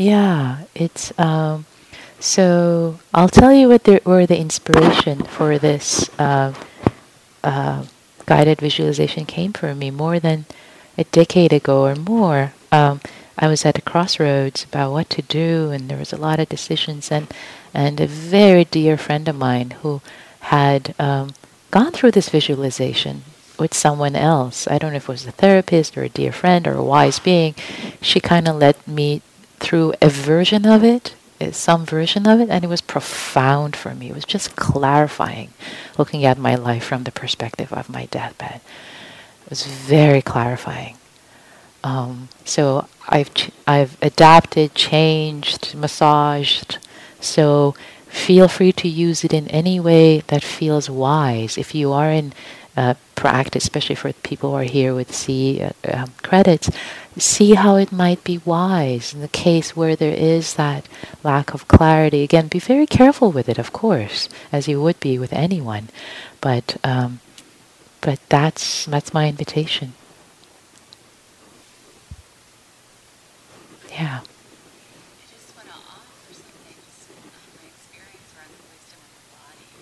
Yeah. 0.00 0.64
It's 0.74 1.12
um 1.18 1.66
so 2.18 2.98
I'll 3.12 3.28
tell 3.28 3.52
you 3.52 3.68
what 3.68 3.84
the, 3.84 4.00
where 4.04 4.26
the 4.26 4.38
inspiration 4.38 5.24
for 5.24 5.58
this 5.58 6.08
uh, 6.18 6.54
uh, 7.44 7.84
guided 8.26 8.60
visualization 8.60 9.26
came 9.26 9.52
for 9.52 9.74
me. 9.74 9.90
More 9.90 10.18
than 10.20 10.46
a 10.96 11.04
decade 11.04 11.52
ago 11.52 11.84
or 11.86 11.96
more, 11.96 12.52
um, 12.72 13.00
I 13.38 13.48
was 13.48 13.66
at 13.66 13.78
a 13.78 13.82
crossroads 13.82 14.64
about 14.64 14.92
what 14.92 15.10
to 15.10 15.22
do, 15.22 15.70
and 15.70 15.88
there 15.90 15.98
was 15.98 16.12
a 16.12 16.18
lot 16.18 16.40
of 16.40 16.48
decisions. 16.48 17.10
And 17.10 17.28
and 17.74 18.00
a 18.00 18.06
very 18.06 18.64
dear 18.64 18.96
friend 18.98 19.28
of 19.28 19.36
mine 19.36 19.70
who 19.82 20.02
had 20.40 20.94
um, 20.98 21.34
gone 21.70 21.92
through 21.92 22.12
this 22.12 22.28
visualization 22.30 23.24
with 23.58 23.74
someone 23.74 24.16
else. 24.16 24.66
I 24.68 24.78
don't 24.78 24.92
know 24.92 24.96
if 24.96 25.08
it 25.08 25.12
was 25.12 25.26
a 25.26 25.32
therapist 25.32 25.96
or 25.96 26.04
a 26.04 26.08
dear 26.08 26.32
friend 26.32 26.66
or 26.66 26.74
a 26.74 26.84
wise 26.84 27.18
being. 27.18 27.54
She 28.02 28.20
kind 28.20 28.48
of 28.48 28.56
led 28.56 28.76
me 28.86 29.22
through 29.60 29.94
a 30.02 30.08
version 30.08 30.66
of 30.66 30.82
it 30.82 31.14
some 31.52 31.86
version 31.86 32.26
of 32.26 32.40
it, 32.40 32.50
and 32.50 32.64
it 32.64 32.68
was 32.68 32.80
profound 32.80 33.74
for 33.74 33.94
me. 33.94 34.10
It 34.10 34.14
was 34.14 34.24
just 34.24 34.56
clarifying, 34.56 35.50
looking 35.96 36.24
at 36.24 36.38
my 36.38 36.54
life 36.54 36.84
from 36.84 37.04
the 37.04 37.12
perspective 37.12 37.72
of 37.72 37.88
my 37.88 38.06
deathbed. 38.06 38.60
It 39.44 39.50
was 39.50 39.64
very 39.64 40.20
clarifying. 40.20 40.96
Um, 41.82 42.28
so 42.44 42.86
I've 43.08 43.32
ch- 43.32 43.52
I've 43.66 43.96
adapted, 44.02 44.74
changed, 44.74 45.74
massaged. 45.74 46.78
So 47.20 47.74
feel 48.06 48.48
free 48.48 48.72
to 48.72 48.88
use 48.88 49.24
it 49.24 49.32
in 49.32 49.48
any 49.48 49.80
way 49.80 50.20
that 50.26 50.44
feels 50.44 50.90
wise. 50.90 51.56
If 51.56 51.74
you 51.74 51.90
are 51.92 52.10
in 52.10 52.34
uh, 52.76 52.94
practice, 53.14 53.64
especially 53.64 53.94
for 53.94 54.12
people 54.12 54.50
who 54.50 54.56
are 54.56 54.62
here 54.62 54.94
with 54.94 55.14
C 55.14 55.60
uh, 55.60 55.70
um, 55.92 56.12
credits, 56.22 56.70
see 57.18 57.54
how 57.54 57.76
it 57.76 57.92
might 57.92 58.24
be 58.24 58.38
wise 58.44 59.12
in 59.12 59.20
the 59.20 59.28
case 59.28 59.76
where 59.76 59.96
there 59.96 60.14
is 60.14 60.54
that 60.54 60.88
lack 61.22 61.52
of 61.52 61.68
clarity. 61.68 62.22
Again, 62.22 62.48
be 62.48 62.58
very 62.58 62.86
careful 62.86 63.32
with 63.32 63.48
it, 63.48 63.58
of 63.58 63.72
course, 63.72 64.28
as 64.52 64.68
you 64.68 64.80
would 64.80 65.00
be 65.00 65.18
with 65.18 65.32
anyone. 65.32 65.88
But 66.40 66.76
um, 66.84 67.20
but 68.00 68.20
that's 68.28 68.86
that's 68.86 69.12
my 69.12 69.28
invitation. 69.28 69.92
Yeah. 73.90 74.20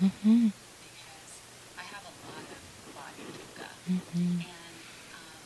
Mm-hmm. 0.03 0.49
Mm-hmm. 3.89 4.45
And 4.45 4.77
um, 5.17 5.41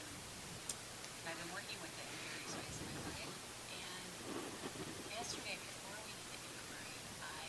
I've 1.30 1.38
been 1.38 1.54
working 1.54 1.78
with 1.78 1.94
it 1.94 2.10
in 2.10 2.18
various 2.26 2.50
ways 2.58 2.74
in 2.74 2.90
my 2.90 2.98
life. 3.14 3.30
And 3.70 4.10
yesterday, 5.14 5.62
before 5.62 5.94
we 6.02 6.10
did 6.10 6.42
the 6.42 6.50
inquiry, 6.50 6.98
I 7.22 7.46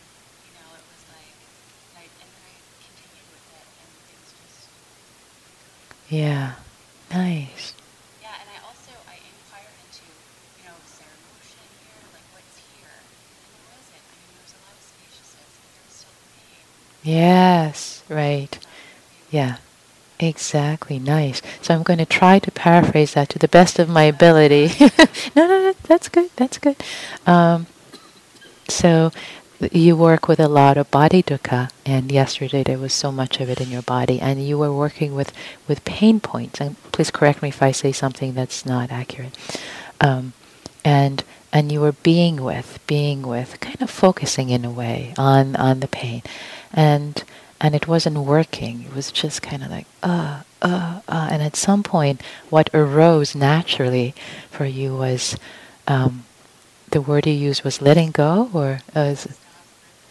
Yeah. 6.10 6.53
Nice. 7.12 7.74
Yeah, 8.22 8.30
and 8.41 8.49
I 8.49 8.66
also 8.66 8.89
I 9.07 9.14
inquired 9.14 9.70
into, 9.86 10.01
you 10.57 10.66
know, 10.66 10.74
is 10.86 10.97
there 10.97 11.07
emotion 11.14 11.62
here? 11.86 12.01
Like, 12.14 12.26
what's 12.34 12.57
here? 12.57 12.89
And 12.89 13.53
there 13.53 13.70
wasn't. 13.70 14.01
I 14.01 14.18
mean, 14.18 14.34
there 14.34 14.41
was 14.41 14.53
a 14.57 14.62
lot 14.66 14.74
of 14.74 14.82
spaciousness, 14.89 15.53
but 15.62 15.70
there 15.70 15.86
was 15.86 15.95
still 16.01 16.18
pain. 16.34 17.14
Yes. 17.14 18.03
Right. 18.10 18.57
Yeah. 19.30 19.57
Exactly. 20.20 20.99
Nice. 20.99 21.41
So 21.62 21.74
I'm 21.74 21.84
going 21.84 21.99
to 21.99 22.05
try 22.05 22.39
to 22.39 22.51
paraphrase 22.51 23.14
that 23.14 23.30
to 23.30 23.39
the 23.39 23.47
best 23.47 23.80
of 23.80 23.88
my 23.88 24.03
ability. 24.03 24.74
no, 25.36 25.47
no, 25.47 25.60
no. 25.62 25.74
That's 25.84 26.10
good. 26.10 26.30
That's 26.36 26.57
good. 26.57 26.76
Um, 27.26 27.68
so 28.68 29.12
you 29.60 29.95
work 29.95 30.28
with 30.28 30.39
a 30.39 30.47
lot 30.47 30.78
of 30.78 30.89
body 30.89 31.22
dukkha, 31.22 31.70
and 31.86 32.12
yesterday 32.12 32.64
there 32.64 32.78
was 32.78 32.93
so 32.93 33.12
much 33.12 33.41
of 33.41 33.49
it 33.49 33.60
in 33.60 33.70
your 33.70 33.82
body, 33.82 34.20
and 34.20 34.45
you 34.45 34.57
were 34.57 34.74
working 34.74 35.16
with, 35.16 35.34
with 35.68 35.84
pain 35.84 36.20
points. 36.20 36.62
And 36.62 36.82
please 36.91 37.12
correct 37.12 37.41
me 37.41 37.49
if 37.49 37.62
I 37.62 37.72
say 37.72 37.91
something 37.91 38.34
that's 38.34 38.66
not 38.66 38.91
accurate. 38.91 39.38
Um, 39.99 40.34
and 40.86 41.24
and 41.51 41.72
you 41.72 41.82
were 41.82 41.91
being 41.91 42.43
with, 42.43 42.80
being 42.86 43.24
with, 43.24 43.60
kind 43.60 43.82
of 43.82 43.89
focusing 43.89 44.49
in 44.49 44.64
a 44.64 44.72
way 44.72 45.14
on 45.18 45.55
on 45.57 45.82
the 45.82 45.88
pain, 45.88 46.22
and 46.72 47.22
and 47.60 47.76
it 47.76 47.88
wasn't 47.88 48.18
working. 48.20 48.86
It 48.86 48.95
was 48.95 49.12
just 49.12 49.41
kind 49.41 49.64
of 49.64 49.70
like 49.70 49.88
uh 50.03 50.43
uh 50.62 51.01
uh. 51.07 51.28
And 51.32 51.41
at 51.41 51.57
some 51.57 51.84
point, 51.84 52.22
what 52.49 52.70
arose 52.74 53.36
naturally 53.36 54.16
for 54.49 54.66
you 54.66 54.95
was. 54.95 55.38
Um, 55.88 56.24
the 56.91 57.01
word 57.01 57.28
you 57.28 57.34
used 57.34 57.64
was 57.64 57.84
letting 57.84 58.10
go 58.10 58.49
or 58.51 58.80
uh, 58.95 59.16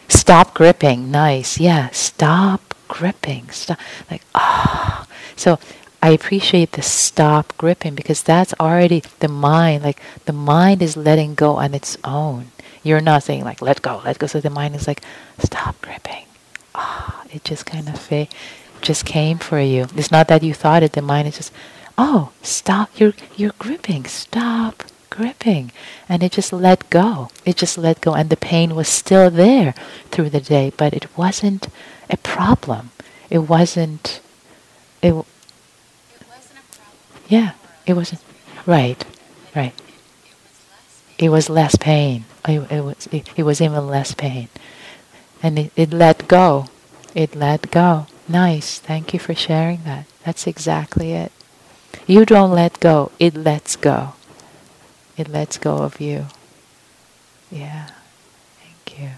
stop 0.08 0.54
gripping. 0.54 1.10
Nice. 1.10 1.58
Yeah 1.60 1.88
stop 1.92 2.74
gripping. 2.88 3.50
Stop 3.50 3.78
like 4.10 4.22
ah. 4.34 5.06
Oh. 5.06 5.12
so 5.36 5.58
i 6.00 6.10
appreciate 6.10 6.72
the 6.72 6.82
stop 6.82 7.52
gripping 7.58 7.94
because 7.94 8.22
that's 8.22 8.54
already 8.60 9.02
the 9.18 9.26
mind 9.28 9.82
like 9.82 10.00
the 10.26 10.32
mind 10.32 10.80
is 10.80 10.96
letting 10.96 11.34
go 11.34 11.56
on 11.56 11.74
its 11.74 11.96
own. 12.04 12.50
You're 12.82 13.00
not 13.00 13.22
saying 13.22 13.44
like 13.44 13.60
let 13.62 13.82
go 13.82 14.00
let 14.04 14.18
go. 14.18 14.26
So 14.26 14.40
the 14.40 14.50
mind 14.50 14.74
is 14.76 14.86
like 14.86 15.02
stop 15.38 15.80
gripping. 15.82 16.24
Ah 16.74 17.22
oh, 17.24 17.28
it 17.34 17.44
just 17.44 17.66
kind 17.66 17.88
of 17.88 17.98
fa- 17.98 18.28
just 18.80 19.04
came 19.04 19.38
for 19.38 19.60
you. 19.60 19.86
It's 19.96 20.10
not 20.10 20.28
that 20.28 20.42
you 20.42 20.54
thought 20.54 20.82
it. 20.82 20.92
The 20.92 21.02
mind 21.02 21.28
is 21.28 21.36
just 21.36 21.52
oh 21.96 22.32
stop. 22.42 22.90
You're 22.98 23.14
you're 23.36 23.54
gripping. 23.58 24.04
Stop 24.06 24.84
gripping 25.18 25.72
and 26.08 26.22
it 26.22 26.30
just 26.30 26.52
let 26.52 26.88
go. 26.90 27.28
It 27.44 27.56
just 27.56 27.76
let 27.76 28.00
go 28.00 28.14
and 28.14 28.30
the 28.30 28.36
pain 28.36 28.76
was 28.76 28.86
still 28.86 29.30
there 29.30 29.74
through 30.12 30.30
the 30.30 30.40
day 30.40 30.70
but 30.76 30.94
it 30.94 31.06
wasn't 31.18 31.66
a 32.08 32.16
problem. 32.18 32.90
It 33.28 33.38
wasn't 33.50 34.20
it, 35.02 35.08
It 35.08 35.14
wasn't 35.14 36.60
a 36.62 36.66
problem. 36.78 37.26
yeah 37.28 37.50
it 37.84 37.94
wasn't 37.94 38.22
right 38.64 39.04
right. 39.56 39.74
It 41.18 41.30
was 41.30 41.50
less 41.50 41.74
pain. 41.74 42.24
it 42.46 42.54
was 42.54 42.64
less 42.64 42.68
pain. 42.70 42.70
It, 42.70 42.72
it 42.78 42.84
was 42.84 43.08
it, 43.10 43.28
it 43.36 43.42
was 43.42 43.60
even 43.60 43.88
less 43.88 44.14
pain. 44.14 44.48
And 45.42 45.58
it, 45.58 45.72
it 45.74 45.92
let 45.92 46.28
go. 46.28 46.66
It 47.14 47.34
let 47.34 47.72
go. 47.72 48.06
Nice. 48.28 48.78
Thank 48.78 49.12
you 49.12 49.18
for 49.18 49.34
sharing 49.34 49.82
that. 49.82 50.06
That's 50.24 50.46
exactly 50.46 51.12
it. 51.12 51.32
You 52.06 52.24
don't 52.24 52.52
let 52.52 52.78
go. 52.78 53.10
It 53.18 53.34
lets 53.34 53.74
go 53.74 54.14
it 55.18 55.28
lets 55.28 55.58
go 55.58 55.78
of 55.78 56.00
you. 56.00 56.26
Yeah, 57.50 57.88
thank 58.62 58.98
you. 59.00 59.10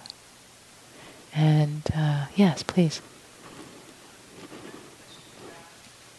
And 1.34 1.82
uh, 1.94 2.26
yes, 2.34 2.62
please. 2.62 3.00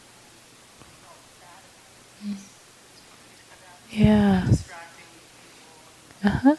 um, 0.08 0.24
felt 1.04 1.20
bad 1.44 1.60
about 1.68 1.92
it. 1.92 2.24
It 2.24 2.32
was- 2.32 2.56
it 3.89 3.89
was 4.00 4.08
about 4.08 4.16
Yeah. 4.16 4.46
distracting 4.48 5.12
people 5.44 5.92
and 6.24 6.34
Uh 6.34 6.38
huh. 6.44 6.56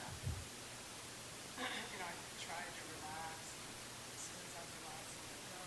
you 1.56 1.98
know, 1.98 2.04
I 2.04 2.14
try 2.36 2.60
to 2.60 2.82
relax. 2.92 3.56
As 4.14 4.20
soon 4.20 4.40
as 4.44 4.52
I'm 4.56 4.68
relaxed, 4.80 5.16
I 5.16 5.24
let 5.30 5.40
go. 5.48 5.62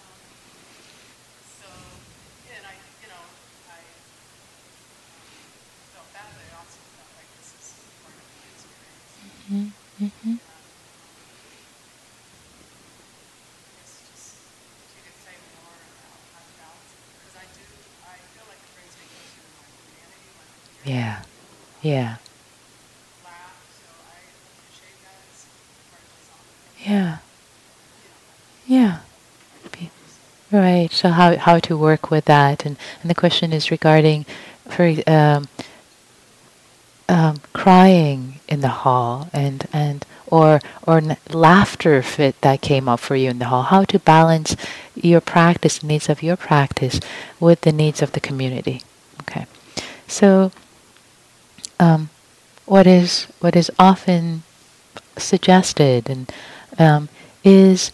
Um, 0.00 0.20
so, 1.40 1.68
and 2.52 2.62
I, 2.66 2.74
you 3.00 3.08
know, 3.08 3.24
I 3.70 3.80
um, 5.16 5.30
felt 5.92 6.08
bad, 6.12 6.30
but 6.36 6.44
I 6.44 6.52
also 6.60 6.80
felt 6.96 7.12
like 7.16 7.28
this 7.40 7.48
is 7.56 7.66
part 8.04 8.16
of 8.20 8.28
my 8.36 8.46
experience. 8.52 9.12
Mm-hmm. 9.48 9.72
And, 10.04 10.40
um, 10.44 10.66
I 13.66 13.70
guess 13.80 14.04
just 14.10 14.36
if 14.84 14.90
you 14.96 15.02
could 15.02 15.16
say 15.16 15.32
more 15.56 15.76
about 15.96 16.20
how 16.32 16.40
to 16.44 16.52
balance 16.60 16.92
it, 16.92 17.00
because 17.16 17.34
I 17.36 17.46
do, 17.56 17.64
I 18.04 18.20
feel 18.36 18.44
like 18.48 18.60
it 18.60 18.72
brings 18.76 18.94
me 19.00 19.04
closer 19.16 19.40
to 19.40 19.50
my 19.56 19.68
humanity 19.80 20.30
when 20.36 20.46
I'm 20.46 20.64
here. 20.75 20.75
Yeah. 20.75 20.75
Yeah. 20.75 20.75
laugh, 20.75 20.75
so 20.75 20.75
I 20.75 20.75
appreciate 20.75 20.75
that 20.75 20.75
as 20.75 20.75
part 20.75 20.75
of 20.75 20.75
the 20.86 20.92
Yeah. 21.82 22.16
Yeah. 26.78 27.18
Yeah. 28.66 28.98
Right. 30.52 30.90
So 30.92 31.10
how 31.10 31.36
how 31.36 31.58
to 31.60 31.76
work 31.76 32.10
with 32.10 32.26
that, 32.26 32.64
and 32.64 32.76
and 33.02 33.10
the 33.10 33.14
question 33.14 33.52
is 33.52 33.70
regarding, 33.70 34.26
for 34.68 34.94
um, 35.08 35.48
um, 37.08 37.38
crying 37.52 38.40
in 38.48 38.60
the 38.60 38.86
hall, 38.86 39.28
and 39.32 39.66
and 39.72 40.06
or 40.28 40.60
or 40.86 40.98
n- 40.98 41.16
laughter 41.30 42.00
fit 42.02 42.40
that 42.42 42.60
came 42.62 42.88
up 42.88 43.00
for 43.00 43.16
you 43.16 43.30
in 43.30 43.40
the 43.40 43.46
hall. 43.46 43.64
How 43.64 43.84
to 43.86 43.98
balance 43.98 44.54
your 44.94 45.20
practice, 45.20 45.82
needs 45.82 46.08
of 46.08 46.22
your 46.22 46.36
practice, 46.36 47.00
with 47.40 47.62
the 47.62 47.72
needs 47.72 48.00
of 48.00 48.12
the 48.12 48.20
community. 48.20 48.82
Okay. 49.22 49.46
So. 50.06 50.52
Um, 51.78 52.10
what 52.64 52.86
is 52.86 53.26
what 53.40 53.54
is 53.56 53.70
often 53.78 54.42
suggested 55.16 56.08
and 56.10 56.32
um, 56.78 57.08
is 57.44 57.92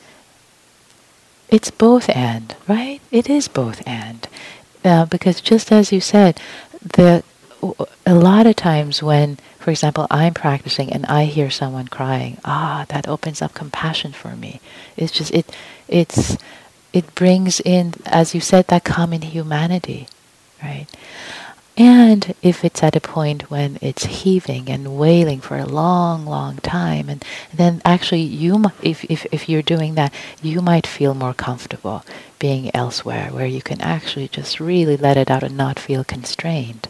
it's 1.48 1.70
both 1.70 2.08
and 2.10 2.54
right? 2.68 3.00
It 3.10 3.28
is 3.28 3.48
both 3.48 3.86
and. 3.86 4.26
Uh, 4.84 5.04
because 5.06 5.40
just 5.40 5.70
as 5.70 5.92
you 5.92 6.00
said 6.00 6.40
the 6.82 7.22
a 8.04 8.14
lot 8.14 8.46
of 8.46 8.56
times 8.56 9.00
when 9.02 9.38
for 9.58 9.70
example 9.70 10.06
i'm 10.10 10.34
practicing 10.34 10.92
and 10.92 11.06
i 11.06 11.24
hear 11.24 11.48
someone 11.48 11.86
crying 11.86 12.36
ah 12.44 12.84
that 12.88 13.06
opens 13.06 13.40
up 13.40 13.54
compassion 13.54 14.12
for 14.12 14.34
me. 14.34 14.60
It's 14.96 15.12
just 15.12 15.32
it 15.32 15.46
it's 15.88 16.36
it 16.92 17.14
brings 17.14 17.60
in 17.60 17.94
as 18.06 18.34
you 18.34 18.40
said 18.40 18.66
that 18.68 18.84
common 18.84 19.22
humanity 19.22 20.08
right 20.62 20.86
and 21.76 22.34
if 22.42 22.64
it's 22.64 22.82
at 22.82 22.96
a 22.96 23.00
point 23.00 23.50
when 23.50 23.78
it's 23.80 24.04
heaving 24.04 24.68
and 24.70 24.98
wailing 24.98 25.40
for 25.40 25.56
a 25.56 25.66
long, 25.66 26.26
long 26.26 26.56
time, 26.58 27.08
and 27.08 27.24
then 27.52 27.80
actually 27.84 28.20
you, 28.22 28.64
if, 28.82 29.04
if, 29.04 29.26
if 29.32 29.48
you're 29.48 29.62
doing 29.62 29.94
that, 29.94 30.12
you 30.42 30.60
might 30.60 30.86
feel 30.86 31.14
more 31.14 31.34
comfortable 31.34 32.04
being 32.38 32.70
elsewhere, 32.74 33.30
where 33.32 33.46
you 33.46 33.62
can 33.62 33.80
actually 33.80 34.28
just 34.28 34.60
really 34.60 34.96
let 34.96 35.16
it 35.16 35.30
out 35.30 35.42
and 35.42 35.56
not 35.56 35.78
feel 35.78 36.04
constrained. 36.04 36.88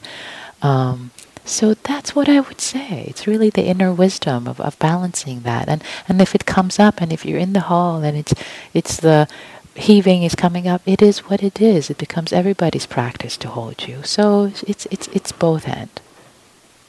Um, 0.63 1.11
So 1.45 1.75
that's 1.75 2.15
what 2.15 2.29
I 2.29 2.41
would 2.41 2.61
say. 2.61 3.05
It's 3.09 3.27
really 3.27 3.51
the 3.51 3.65
inner 3.67 3.93
wisdom 3.93 4.47
of, 4.47 4.61
of 4.61 4.79
balancing 4.79 5.41
that. 5.43 5.69
And 5.69 5.83
and 6.09 6.21
if 6.23 6.35
it 6.35 6.47
comes 6.47 6.79
up 6.79 7.01
and 7.03 7.13
if 7.13 7.27
you're 7.27 7.39
in 7.39 7.53
the 7.53 7.67
hall 7.67 8.03
and 8.05 8.17
it's 8.17 8.35
it's 8.75 8.97
the 8.99 9.27
heaving 9.75 10.23
is 10.23 10.35
coming 10.35 10.69
up, 10.69 10.83
it 10.87 11.03
is 11.03 11.21
what 11.21 11.43
it 11.43 11.61
is. 11.61 11.91
It 11.91 11.99
becomes 11.99 12.33
everybody's 12.33 12.87
practice 12.87 13.37
to 13.39 13.49
hold 13.49 13.87
you. 13.89 14.03
So 14.03 14.53
it's 14.67 14.87
it's 14.91 15.09
it's 15.09 15.33
both 15.33 15.69
end. 15.69 16.01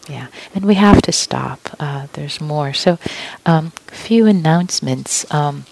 Yeah, 0.10 0.28
and 0.54 0.66
we 0.66 0.76
have 0.76 1.02
to 1.04 1.12
stop. 1.14 1.60
Uh, 1.80 2.08
there's 2.14 2.42
more. 2.42 2.74
So, 2.74 3.00
um, 3.46 3.72
few 3.88 4.26
announcements. 4.28 5.26
Um, 5.34 5.66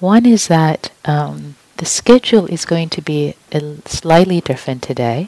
one 0.00 0.24
is 0.24 0.48
that 0.48 0.90
um, 1.04 1.56
the 1.76 1.84
schedule 1.84 2.46
is 2.46 2.64
going 2.64 2.88
to 2.90 3.02
be 3.02 3.34
slightly 3.84 4.40
different 4.40 4.82
today. 4.82 5.26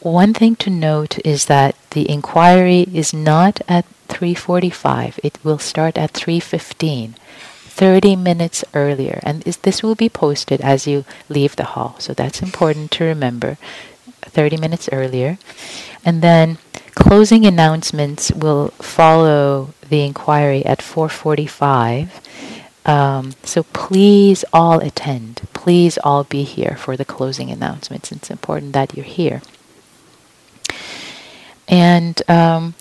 One 0.00 0.34
thing 0.34 0.54
to 0.56 0.70
note 0.70 1.18
is 1.26 1.46
that 1.46 1.74
the 1.90 2.08
inquiry 2.08 2.86
is 2.94 3.12
not 3.12 3.60
at 3.68 3.84
3:45. 4.08 5.18
It 5.24 5.38
will 5.42 5.58
start 5.58 5.98
at 5.98 6.12
3:15. 6.12 7.14
30 7.78 8.16
minutes 8.16 8.64
earlier 8.74 9.20
and 9.22 9.42
this 9.42 9.82
will 9.82 9.94
be 9.94 10.08
posted 10.08 10.60
as 10.60 10.86
you 10.86 11.04
leave 11.28 11.54
the 11.54 11.78
hall 11.78 11.94
so 11.98 12.12
that's 12.12 12.42
important 12.42 12.90
to 12.90 13.04
remember 13.04 13.56
30 14.22 14.56
minutes 14.56 14.88
earlier 14.90 15.38
and 16.04 16.22
then 16.22 16.58
closing 16.98 17.46
announcements 17.46 18.32
will 18.32 18.68
follow 18.82 19.72
the 19.88 20.04
inquiry 20.04 20.64
at 20.64 20.80
4:45. 20.82 22.08
Um, 22.84 23.34
so 23.44 23.62
please 23.62 24.44
all 24.52 24.80
attend. 24.80 25.42
Please 25.52 25.98
all 26.02 26.24
be 26.24 26.42
here 26.42 26.76
for 26.76 26.96
the 26.96 27.04
closing 27.04 27.50
announcements. 27.50 28.10
It's 28.10 28.30
important 28.30 28.72
that 28.72 28.96
you're 28.96 29.04
here. 29.04 29.42
And 31.68 32.22
um, 32.28 32.74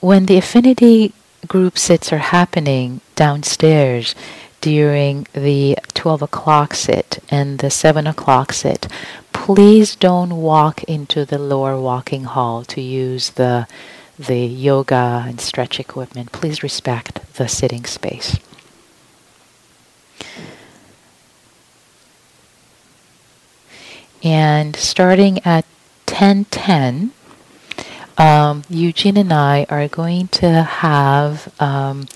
when 0.00 0.26
the 0.26 0.36
affinity 0.36 1.12
group 1.48 1.78
sits 1.78 2.12
are 2.12 2.18
happening 2.36 3.00
downstairs 3.14 4.14
during 4.60 5.26
the 5.34 5.76
12 5.92 6.22
o'clock 6.22 6.74
sit 6.74 7.18
and 7.28 7.58
the 7.58 7.70
7 7.70 8.06
o'clock 8.06 8.52
sit, 8.52 8.86
please 9.32 9.94
don't 9.94 10.36
walk 10.40 10.82
into 10.84 11.24
the 11.24 11.38
lower 11.38 11.78
walking 11.78 12.24
hall 12.24 12.64
to 12.64 12.80
use 12.80 13.30
the 13.30 13.66
the 14.18 14.46
yoga 14.46 15.24
and 15.26 15.40
stretch 15.40 15.80
equipment. 15.80 16.30
Please 16.32 16.62
respect 16.62 17.20
the 17.34 17.48
sitting 17.48 17.84
space. 17.84 18.38
And 24.22 24.74
starting 24.76 25.44
at 25.44 25.66
10:10, 26.06 27.10
um, 28.16 28.62
Eugene 28.70 29.18
and 29.18 29.32
I 29.32 29.66
are 29.68 29.88
going 29.88 30.28
to 30.28 30.62
have 30.62 31.52
um, 31.60 32.06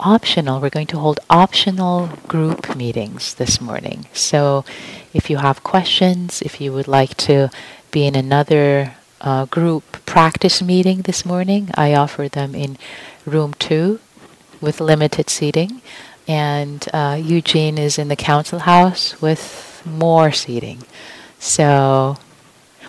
optional. 0.00 0.60
We're 0.60 0.70
going 0.70 0.88
to 0.88 0.98
hold 0.98 1.20
optional 1.30 2.08
group 2.28 2.74
meetings 2.76 3.34
this 3.34 3.60
morning. 3.60 4.06
So 4.12 4.64
if 5.12 5.30
you 5.30 5.38
have 5.38 5.62
questions, 5.62 6.42
if 6.42 6.60
you 6.60 6.72
would 6.72 6.88
like 6.88 7.16
to 7.28 7.50
be 7.90 8.06
in 8.06 8.14
another 8.14 8.94
uh, 9.20 9.46
group 9.46 10.04
practice 10.06 10.60
meeting 10.62 11.02
this 11.02 11.24
morning, 11.24 11.70
I 11.74 11.94
offer 11.94 12.28
them 12.28 12.54
in 12.54 12.76
room 13.24 13.54
two 13.54 14.00
with 14.60 14.80
limited 14.80 15.30
seating. 15.30 15.80
And 16.26 16.86
uh, 16.92 17.20
Eugene 17.22 17.78
is 17.78 17.98
in 17.98 18.08
the 18.08 18.16
council 18.16 18.60
house 18.60 19.20
with 19.20 19.82
more 19.84 20.32
seating. 20.32 20.84
So, 21.38 22.16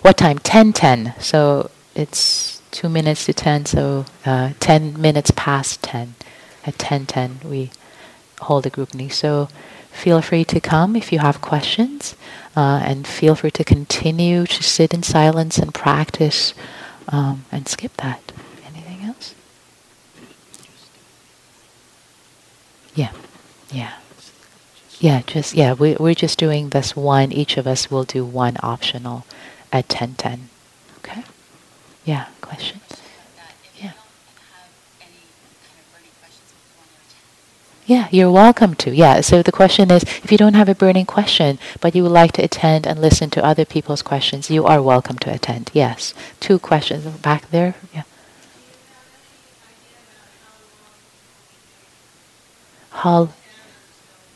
what 0.00 0.16
time? 0.16 0.38
10 0.38 0.72
10. 0.72 1.14
So, 1.20 1.70
it's 1.94 2.56
two 2.76 2.88
minutes 2.90 3.24
to 3.24 3.32
10, 3.32 3.64
so 3.64 4.04
uh, 4.26 4.52
10 4.60 5.00
minutes 5.00 5.32
past 5.34 5.82
10. 5.82 6.14
At 6.66 6.78
10 6.78 7.06
10, 7.06 7.40
we 7.44 7.70
hold 8.40 8.66
a 8.66 8.70
group 8.70 8.92
meeting. 8.94 9.10
So, 9.10 9.48
Feel 9.96 10.20
free 10.20 10.44
to 10.44 10.60
come 10.60 10.94
if 10.94 11.10
you 11.10 11.20
have 11.20 11.40
questions, 11.40 12.16
uh, 12.54 12.82
and 12.84 13.06
feel 13.06 13.34
free 13.34 13.50
to 13.52 13.64
continue 13.64 14.44
to 14.44 14.62
sit 14.62 14.92
in 14.92 15.02
silence 15.02 15.56
and 15.56 15.72
practice 15.72 16.52
um, 17.08 17.46
and 17.50 17.66
skip 17.66 17.96
that. 17.96 18.20
Anything 18.66 19.06
else? 19.06 19.34
Yeah, 22.94 23.12
yeah. 23.72 23.94
Yeah, 25.00 25.22
just, 25.26 25.54
yeah, 25.54 25.72
we, 25.72 25.96
we're 25.98 26.14
just 26.14 26.38
doing 26.38 26.68
this 26.68 26.94
one. 26.94 27.32
Each 27.32 27.56
of 27.56 27.66
us 27.66 27.90
will 27.90 28.04
do 28.04 28.22
one 28.22 28.58
optional 28.62 29.24
at 29.72 29.88
10.10. 29.88 30.40
Okay? 30.98 31.24
Yeah, 32.04 32.26
questions? 32.42 32.95
Yeah, 37.86 38.08
you're 38.10 38.32
welcome 38.32 38.74
to. 38.76 38.90
Yeah, 38.94 39.20
so 39.20 39.42
the 39.42 39.52
question 39.52 39.92
is 39.92 40.02
if 40.02 40.32
you 40.32 40.38
don't 40.38 40.54
have 40.54 40.68
a 40.68 40.74
burning 40.74 41.06
question, 41.06 41.60
but 41.80 41.94
you 41.94 42.02
would 42.02 42.10
like 42.10 42.32
to 42.32 42.42
attend 42.42 42.84
and 42.84 43.00
listen 43.00 43.30
to 43.30 43.44
other 43.44 43.64
people's 43.64 44.02
questions, 44.02 44.50
you 44.50 44.64
are 44.66 44.82
welcome 44.82 45.18
to 45.18 45.32
attend. 45.32 45.70
Yes. 45.72 46.12
Two 46.40 46.58
questions 46.58 47.06
back 47.18 47.48
there. 47.50 47.76
Yeah. 47.94 48.02
How 52.90 53.28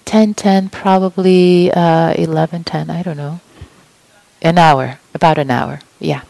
10 0.04 0.34
10 0.34 0.68
probably 0.70 1.70
uh 1.72 2.12
11 2.14 2.64
10 2.64 2.90
i 2.90 3.00
don't 3.00 3.16
know 3.16 3.38
an 4.42 4.58
hour 4.58 4.98
about 5.14 5.38
an 5.38 5.52
hour 5.52 5.78
yeah 6.00 6.22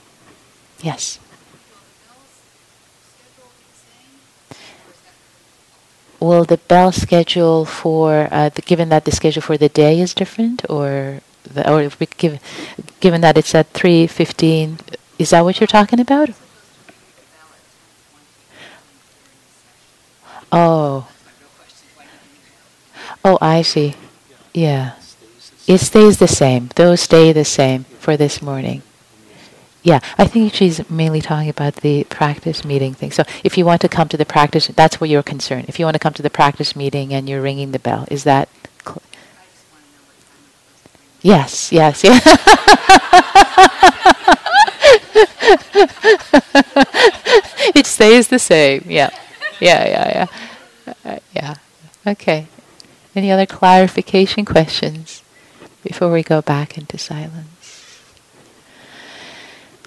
yes 0.82 1.18
will 6.20 6.44
the 6.44 6.58
bell 6.58 6.92
schedule 6.92 7.64
for 7.64 8.28
uh, 8.30 8.50
the, 8.50 8.62
given 8.62 8.90
that 8.90 9.04
the 9.04 9.12
schedule 9.12 9.42
for 9.42 9.56
the 9.56 9.68
day 9.68 10.00
is 10.00 10.14
different, 10.14 10.62
or 10.70 11.20
the, 11.44 11.68
or 11.68 11.82
if 11.82 11.98
we 11.98 12.06
give, 12.06 12.38
given 13.00 13.20
that 13.22 13.36
it's 13.38 13.54
at 13.54 13.68
three 13.70 14.06
fifteen, 14.06 14.78
is 15.18 15.30
that 15.30 15.42
what 15.42 15.58
you're 15.58 15.66
talking 15.66 16.00
about? 16.00 16.30
Oh. 20.52 21.08
Oh, 23.24 23.38
I 23.40 23.62
see. 23.62 23.94
Yeah. 24.52 24.92
It 25.66 25.78
stays 25.78 26.18
the 26.18 26.26
same. 26.26 26.70
Those 26.74 27.02
stay 27.02 27.32
the 27.32 27.44
same 27.44 27.84
for 28.00 28.16
this 28.16 28.42
morning. 28.42 28.82
Yeah, 29.82 30.00
I 30.18 30.26
think 30.26 30.52
she's 30.52 30.88
mainly 30.90 31.22
talking 31.22 31.48
about 31.48 31.76
the 31.76 32.04
practice 32.04 32.64
meeting 32.64 32.92
thing. 32.92 33.12
So 33.12 33.24
if 33.42 33.56
you 33.56 33.64
want 33.64 33.80
to 33.80 33.88
come 33.88 34.08
to 34.08 34.16
the 34.16 34.26
practice, 34.26 34.66
that's 34.68 35.00
what 35.00 35.08
you're 35.08 35.22
concerned. 35.22 35.66
If 35.68 35.78
you 35.78 35.86
want 35.86 35.94
to 35.94 35.98
come 35.98 36.12
to 36.14 36.22
the 36.22 36.30
practice 36.30 36.76
meeting 36.76 37.14
and 37.14 37.28
you're 37.28 37.40
ringing 37.40 37.72
the 37.72 37.78
bell, 37.78 38.06
is 38.10 38.24
that? 38.24 38.48
Cl- 38.84 39.02
yes, 41.22 41.72
yes, 41.72 42.04
yeah. 42.04 42.20
it 47.74 47.86
stays 47.86 48.28
the 48.28 48.38
same. 48.38 48.84
Yeah, 48.86 49.10
yeah, 49.60 49.88
yeah, 49.88 50.26
yeah, 50.86 50.94
uh, 51.12 51.18
yeah. 51.32 51.54
Okay. 52.06 52.46
Any 53.16 53.30
other 53.30 53.46
clarification 53.46 54.44
questions 54.44 55.22
before 55.82 56.12
we 56.12 56.22
go 56.22 56.42
back 56.42 56.76
into 56.78 56.98
silence? 56.98 57.49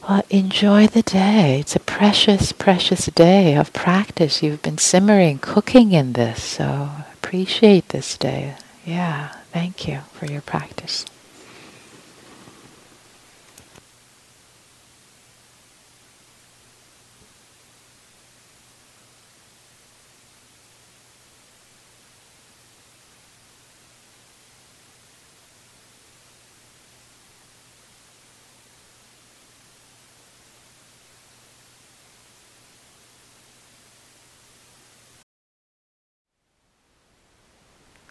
Well, 0.08 0.24
enjoy 0.30 0.88
the 0.88 1.02
day. 1.02 1.60
It's 1.62 1.78
a 1.78 1.80
precious, 1.80 2.52
precious 2.52 3.06
day 3.06 3.56
of 3.56 3.72
practice. 3.72 4.44
You've 4.44 4.62
been 4.62 4.78
simmering, 4.78 5.40
cooking 5.40 5.94
in 5.94 6.12
this, 6.14 6.44
so 6.44 6.90
appreciate 7.14 7.90
this 7.90 8.18
day. 8.18 8.56
Yeah, 8.86 9.30
thank 9.54 9.88
you 9.88 10.02
for 10.12 10.26
your 10.26 10.42
practice. 10.42 11.06